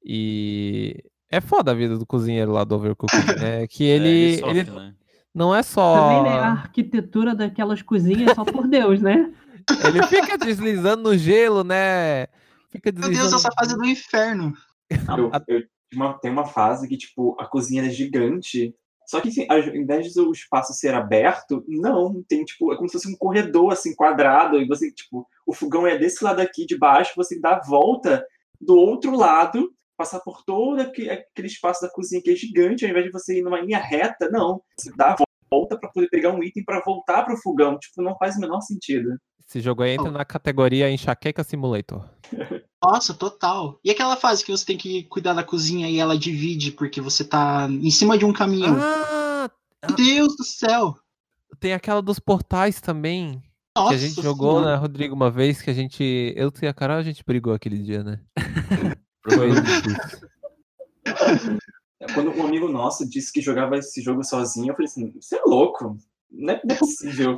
[0.04, 3.66] E é foda a vida do cozinheiro lá do Overcooked, né?
[3.68, 4.94] Que É, ele, sofre, ele né?
[5.34, 6.22] não é Também, só.
[6.22, 9.32] né, a arquitetura daquelas cozinhas é só por Deus, né?
[9.84, 12.26] Ele fica deslizando no gelo, né?
[12.70, 13.30] Fica Meu deslizando.
[13.30, 14.52] Deus, essa fase do inferno.
[14.90, 15.62] Eu, eu-
[15.94, 18.74] uma- tem uma fase que, tipo, a cozinha é gigante.
[19.06, 22.92] Só que, assim, ao invés do espaço ser aberto, não, tem, tipo, é como se
[22.92, 26.76] fosse um corredor, assim, quadrado, e você, tipo, o fogão é desse lado aqui de
[26.76, 28.22] baixo, você dá a volta
[28.60, 32.90] do outro lado, passar por todo aque- aquele espaço da cozinha que é gigante, ao
[32.90, 35.16] invés de você ir numa linha reta, não, você dá a
[35.50, 38.60] volta para poder pegar um item para voltar pro fogão, tipo, não faz o menor
[38.60, 39.18] sentido.
[39.48, 42.04] Esse jogo aí entra na categoria Enxaqueca Simulator.
[42.84, 43.80] Nossa, total.
[43.82, 47.24] E aquela fase que você tem que cuidar da cozinha e ela divide porque você
[47.24, 48.76] tá em cima de um caminhão.
[48.78, 49.50] Ah,
[49.86, 50.94] Meu Deus do céu.
[51.58, 53.42] tem aquela dos portais também.
[53.74, 54.76] Nossa que a gente jogou, Senhora.
[54.76, 56.34] né, Rodrigo, uma vez que a gente.
[56.36, 58.20] Eu e a Carol, a gente brigou aquele dia, né?
[62.14, 65.42] Quando um amigo nosso disse que jogava esse jogo sozinho, eu falei assim, você é
[65.44, 65.96] louco,
[66.30, 67.36] não é possível.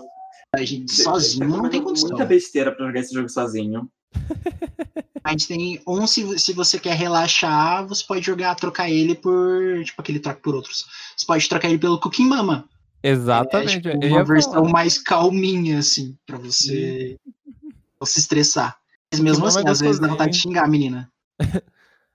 [0.55, 2.09] A gente sozinho não tem condição.
[2.09, 3.91] Muita besteira pra jogar esse jogo sozinho.
[5.23, 9.85] A gente tem um, se, se você quer relaxar, você pode jogar, trocar ele por.
[9.85, 10.87] Tipo, aquele troca por outros.
[11.15, 12.69] Você pode trocar ele pelo Cooking Mama.
[13.03, 13.83] É Exatamente.
[13.83, 14.71] tipo, eu uma versão falar.
[14.71, 17.17] mais calminha, assim, pra você
[18.01, 18.79] não se estressar.
[19.13, 21.11] Mas mesmo Cooking assim, é às vezes dá vontade de xingar a menina.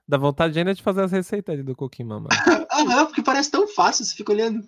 [0.08, 2.28] Dá vontade ainda de fazer as receitas ali do Cookie Mama.
[2.70, 4.62] Ah, porque parece tão fácil, você fica olhando.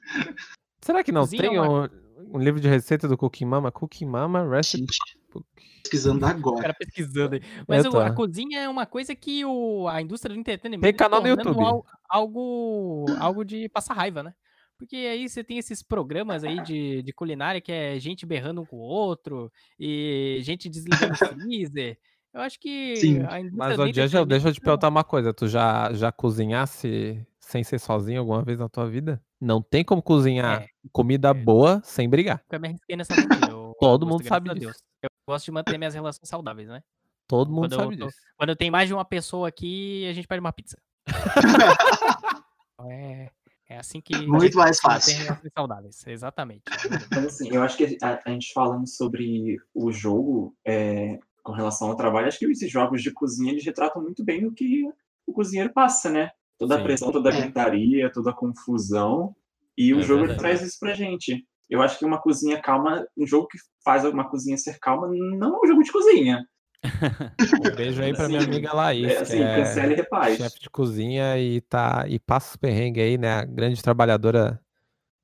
[0.81, 1.87] Será que não Cozinha tem é um,
[2.33, 3.71] um livro de receita do Cookie Mama?
[3.73, 5.47] Cookie Mama Recipe Gente, Book.
[5.83, 6.63] pesquisando O agora.
[6.63, 7.43] cara pesquisando aí.
[7.67, 8.15] Mas É, o- a tá.
[8.15, 11.61] cozinha é uma coisa que o, a indústria do entretenimento Tem tá canal no YouTube.
[11.63, 14.33] al- Algo, algo de passar raiva, né?
[14.79, 18.65] Porque aí você tem esses programas aí de, de culinária que é gente berrando um
[18.65, 21.17] com o outro e gente desligando o
[21.51, 21.99] freezer.
[22.33, 23.23] Eu acho que Sim.
[23.29, 25.35] a indústria Mas, do ô, Diego, deixa eu te entretenimento- perguntar uma coisa.
[25.35, 29.21] Tu já, já cozinhasse sem ser sozinho alguma vez na tua vida?
[29.41, 30.69] Não tem como cozinhar É.
[30.93, 31.35] comida É.
[31.35, 32.43] boa sem brigar.
[32.45, 33.15] Nunca me arrisquei nessa
[33.49, 34.61] eu- Todo mundo sabe disso.
[34.61, 34.77] Deus.
[35.03, 36.83] Eu gosto de manter minhas relações saudáveis, né?
[37.27, 38.19] Todo mundo Quando eu sabe tô- disso.
[38.37, 40.77] Quando tem mais de uma pessoa aqui, a gente pede uma pizza.
[42.91, 43.31] é,
[43.69, 44.15] é assim que.
[44.27, 45.17] Muito a gente mais fácil.
[45.17, 46.63] relações saudáveis, exatamente.
[47.11, 51.89] Mas assim, eu acho que a, a gente falando sobre o jogo é, com relação
[51.89, 54.85] ao trabalho, acho que esses jogos de cozinha eles retratam muito bem o que
[55.27, 56.31] o cozinheiro passa, né?
[56.59, 56.85] Toda a Sim.
[56.85, 57.43] pressão, toda a É.
[57.43, 59.35] gritaria, toda a confusão.
[59.77, 60.41] E o É jogo verdade.
[60.41, 61.45] traz isso pra gente.
[61.71, 65.57] Eu acho que uma cozinha calma, um jogo que faz uma cozinha ser calma, não
[65.57, 66.43] é um jogo de cozinha.
[67.61, 70.37] Um beijo aí pra minha Assim, amiga Laís, É, que assim, é cancela e repaz.
[70.37, 73.33] chefe de cozinha e tá e passa os perrengues aí, né?
[73.35, 74.61] A grande trabalhadora,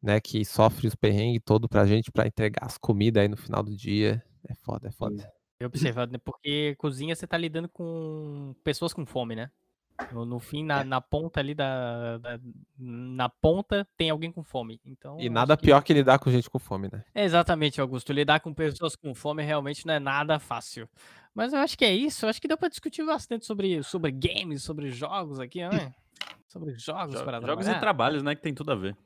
[0.03, 3.62] né, que sofre os perrengues todo pra gente pra entregar as comidas aí no final
[3.62, 4.22] do dia.
[4.49, 5.30] É foda, é foda.
[5.61, 6.18] Eu observado, né?
[6.18, 9.51] Porque cozinha você tá lidando com pessoas com fome, né?
[10.13, 12.41] No, no fim, na, na ponta ali da, da-
[12.79, 14.81] Na ponta tem alguém com fome.
[14.85, 15.19] Então.
[15.21, 17.05] E nada que- pior que lidar com gente com fome, né?
[17.15, 18.13] É, Exatamente, Augusto.
[18.13, 20.89] Lidar com pessoas com fome realmente não é nada fácil.
[21.35, 22.25] Mas eu acho que é isso.
[22.25, 25.95] Eu acho que deu pra discutir bastante sobre, sobre games, sobre jogos aqui, né?
[26.49, 28.35] Sobre jogos Jo- para Jogos e trabalhos, né?
[28.35, 28.97] Que tem tudo a ver.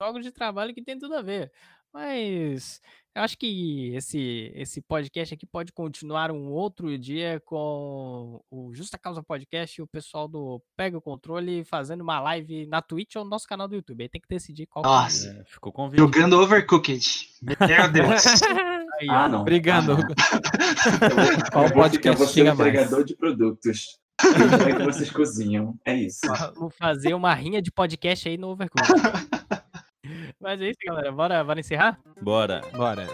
[0.00, 1.50] jogos de trabalho que tem tudo a ver.
[1.94, 2.80] Mas
[3.14, 8.98] eu acho que esse, esse podcast aqui pode continuar um outro dia com o Justa
[8.98, 13.22] Causa Podcast e o pessoal do Pega o Controle fazendo uma live na Twitch ou
[13.22, 14.02] no nosso canal do YouTube.
[14.02, 14.92] Aí tem que decidir qual que é.
[14.92, 16.00] Nossa, É, ficou convite.
[16.00, 17.04] jogando Overcooked.
[17.40, 17.56] Meu
[17.92, 18.24] Deus.
[19.00, 19.44] Aí, Ah, não.
[19.44, 19.92] Brigando.
[19.92, 22.68] Ah, Qual podcast eu vou ser chega o mais?
[22.70, 23.98] entregador de produtos.
[24.20, 25.76] Como é que vocês cozinham?
[25.84, 26.20] É isso.
[26.56, 28.92] Vou fazer uma rinha de podcast aí no Overcooked.
[30.44, 31.10] Mas é isso, galera.
[31.10, 31.98] Bora, bora encerrar?
[32.20, 32.60] Bora.
[32.76, 33.08] Bora.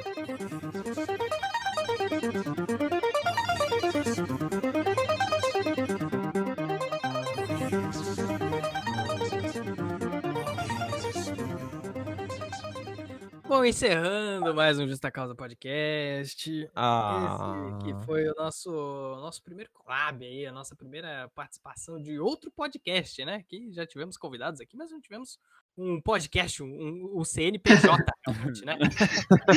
[13.50, 16.70] Bom, encerrando mais um Justa Causa Podcast.
[16.72, 22.16] Ah, Esse que foi o nosso, nosso primeiro collab aí, a nossa primeira participação de
[22.20, 23.42] outro podcast, né?
[23.48, 25.36] Que já tivemos convidados aqui, mas não tivemos
[25.76, 28.78] um podcast, um, um, o CNPJ, realmente, né?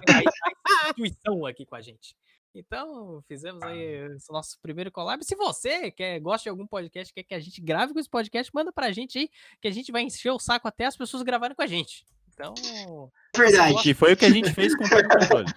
[0.10, 2.16] Aí a instituição aqui com a gente.
[2.56, 3.80] Então, fizemos aí
[4.16, 5.24] esse nosso primeiro collab.
[5.24, 8.52] Se você quer, gosta de algum podcast, quer que a gente grave com esse podcast,
[8.56, 9.30] manda pra gente aí,
[9.62, 12.04] que a gente vai encher o saco até as pessoas gravarem com a gente.
[12.34, 13.82] Então, Verdade.
[13.82, 15.54] Que foi o que a gente fez com o o Controle.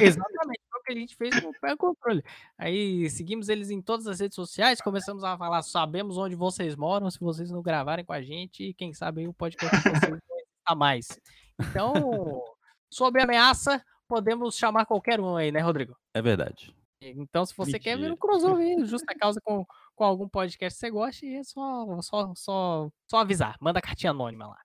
[0.00, 2.24] Exatamente, foi o que a gente fez com o Pé Controle.
[2.56, 7.10] Aí seguimos eles em todas as redes sociais, começamos a falar, sabemos onde vocês moram,
[7.10, 10.10] se vocês não gravarem com a gente, e quem sabe aí o podcast de vocês
[10.10, 11.20] não exista mais.
[11.60, 12.42] Então,
[12.90, 15.96] sob ameaça, podemos chamar qualquer um aí, né, Rodrigo?
[16.14, 16.74] É verdade.
[17.00, 18.16] Então, se você quer ver um Mentira.
[18.16, 23.18] crossover justa causa com, com algum podcast que você goste, é só, só, só, só
[23.18, 23.56] avisar.
[23.60, 24.58] Manda cartinha anônima lá.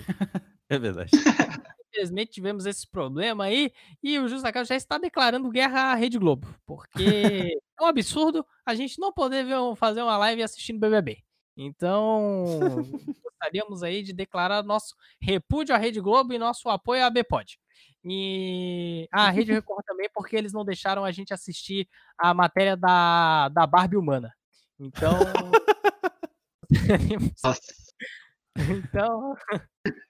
[0.69, 1.11] É verdade.
[1.89, 6.17] Infelizmente tivemos esse problema aí e o Justa Causa já está declarando guerra à Rede
[6.17, 7.01] Globo, porque
[7.77, 11.21] é um absurdo a gente não poder ver, fazer uma live assistindo BBB.
[11.57, 12.45] Então,
[13.21, 17.59] gostaríamos aí de declarar nosso repúdio à Rede Globo e nosso apoio à Bpod.
[18.03, 21.87] E a Rede Record também, porque eles não deixaram a gente assistir
[22.17, 24.33] a matéria da, da Barbie humana.
[24.79, 25.11] Então.
[28.59, 29.35] Então.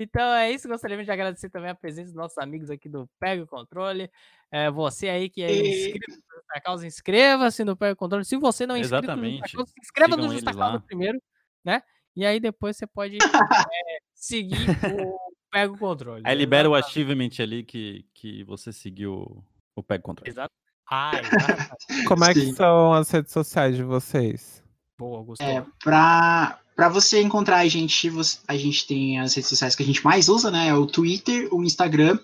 [0.00, 3.44] Então é isso, gostaríamos de agradecer também a presença dos nossos amigos aqui do Pega
[3.44, 4.10] o Controle.
[4.50, 8.24] É, você aí que é inscrito no Justa Causa, inscreva-se no Pega o Controle.
[8.24, 9.52] Se você não é inscrito no Justa Exatamente.
[9.52, 10.80] Causa, se inscreva no Sigam Justa eles Causa lá.
[10.80, 11.22] primeiro,
[11.64, 11.82] né?
[12.16, 16.22] E aí depois você pode é, seguir o Pega o Controle.
[16.24, 19.44] Aí libera o achievement ali que, que você seguiu
[19.76, 20.26] o Peg Control.
[20.26, 20.50] Exato.
[20.90, 22.04] Ah, exatamente.
[22.08, 22.54] Como é que Sim.
[22.54, 24.62] são as redes sociais de vocês?
[24.98, 25.46] Boa, gostou.
[25.46, 29.82] É, pra, pra você encontrar a gente, você- a gente tem as redes sociais que
[29.82, 30.68] a gente mais usa, né?
[30.68, 32.18] É o Twitter, o Instagram,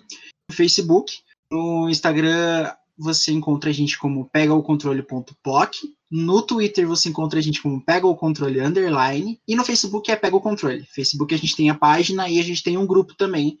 [0.49, 1.19] o Facebook.
[1.51, 5.75] No Instagram você encontra a gente como pegaocontrole.poc.
[6.11, 9.39] No Twitter você encontra a gente como pega o controle underline.
[9.47, 10.83] E no Facebook é pega o controle.
[10.85, 13.59] Facebook a gente tem a página e a gente tem um grupo também.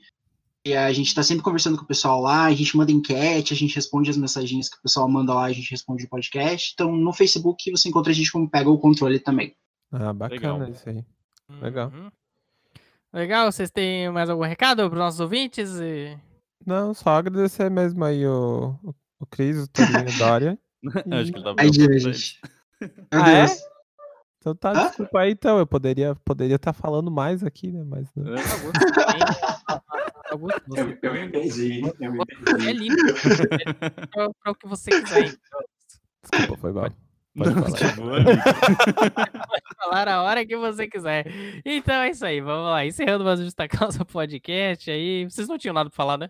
[0.65, 3.55] E a gente tá sempre conversando com o pessoal lá, a gente manda enquete, a
[3.55, 6.71] gente responde as mensagens que o pessoal manda lá, a gente responde no podcast.
[6.73, 9.55] Então no Facebook você encontra a gente como pega o controle também.
[9.91, 10.69] Ah, bacana Legal.
[10.69, 11.05] isso aí.
[11.61, 11.91] legal.
[11.93, 12.09] Uhum.
[13.13, 15.71] Legal, vocês têm mais algum recado para os nossos ouvintes?
[15.79, 16.17] E-
[16.65, 20.59] Não, só agradecer mesmo aí o, o, o Cris, o Torinho Dória.
[21.11, 21.69] Acho que ele tá Ai.
[22.81, 23.45] Meu Ah, é?
[24.37, 24.87] Então tá, Hã?
[24.87, 27.83] desculpa aí então, eu poderia estar poderia tá falando mais aqui, né?
[27.85, 28.07] Mas.
[30.31, 33.13] Augusto, você, Eu, eu me perdi, eu me você é livre
[34.11, 35.25] para o que você quiser.
[35.25, 35.59] Então,
[36.21, 36.89] Desculpa, foi mal.
[37.37, 37.77] Pode Não, falar.
[37.77, 38.41] de boa, amigo.
[39.77, 41.25] falar a hora que você quiser.
[41.65, 42.85] Então é isso aí, vamos lá.
[42.85, 45.25] Encerrando mais o Justa Causa Podcast aí.
[45.25, 46.29] Vocês não tinham nada para falar, né?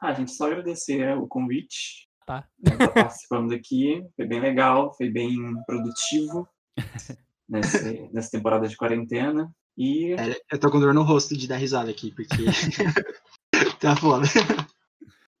[0.00, 2.07] Ah, gente, só agradecer o convite.
[2.28, 2.46] Tá.
[2.62, 4.04] né, Tá participando aqui.
[4.14, 6.46] Foi bem legal, foi bem produtivo
[7.48, 9.50] nessa, nessa temporada de quarentena.
[9.78, 12.36] E É, eu tô com dor no rosto de dar risada aqui, porque.
[13.80, 14.26] tá foda.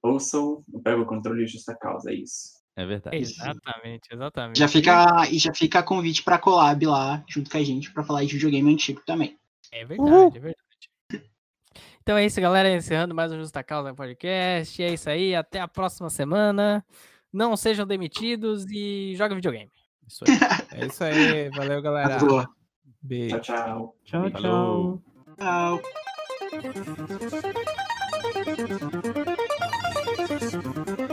[0.02, 2.56] ouçam Pega o Controle e Justa Causa, é isso.
[2.74, 3.18] É verdade.
[3.18, 4.58] Exatamente, exatamente.
[4.58, 8.24] Já fica, e já fica convite pra collab lá, junto com a gente, pra falar
[8.24, 9.36] de videogame antigo também.
[9.70, 10.67] É verdade, é verdade.
[12.08, 12.74] Então é isso, galera.
[12.74, 14.82] Encerrando mais um Justa Causa Podcast.
[14.82, 15.34] É isso aí.
[15.34, 16.82] Até a próxima semana.
[17.30, 19.70] Não sejam demitidos e joguem videogame.
[20.06, 20.32] Isso aí.
[20.72, 22.16] É isso aí, valeu galera.
[23.02, 23.38] Beijo.
[23.40, 24.30] Tchau, tchau.
[24.30, 25.02] Tchau, Falou.
[25.36, 25.82] tchau.
[30.96, 31.07] Tchau.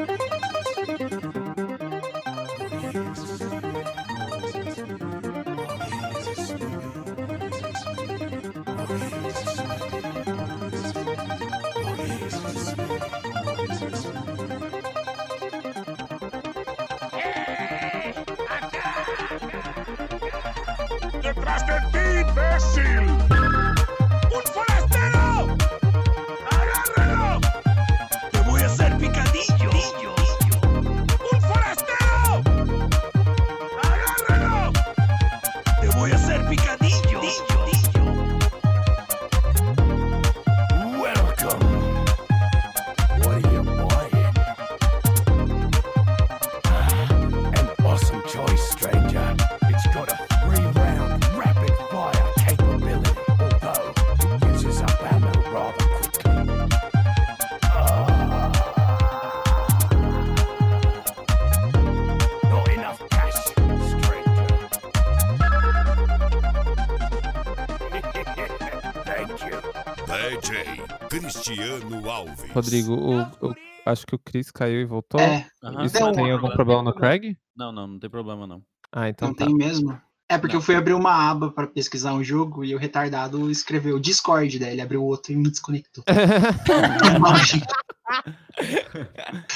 [72.55, 75.19] Rodrigo, o, o- acho que o Chris caiu e voltou.
[75.21, 75.85] É, Aham.
[75.85, 77.37] Isso Não, tem algum problema no Craig?
[77.55, 78.63] Não, não, não tem problema não.
[78.91, 79.45] Ah, então não tá.
[79.45, 79.99] tem mesmo.
[80.27, 80.59] É porque Não.
[80.59, 84.71] eu fui abrir uma aba pra pesquisar um jogo e o retardado escreveu Discord, daí
[84.71, 86.03] ele abriu outro e me desconectou.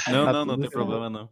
[0.10, 1.30] Não, Tá não, não tudo tem problema não.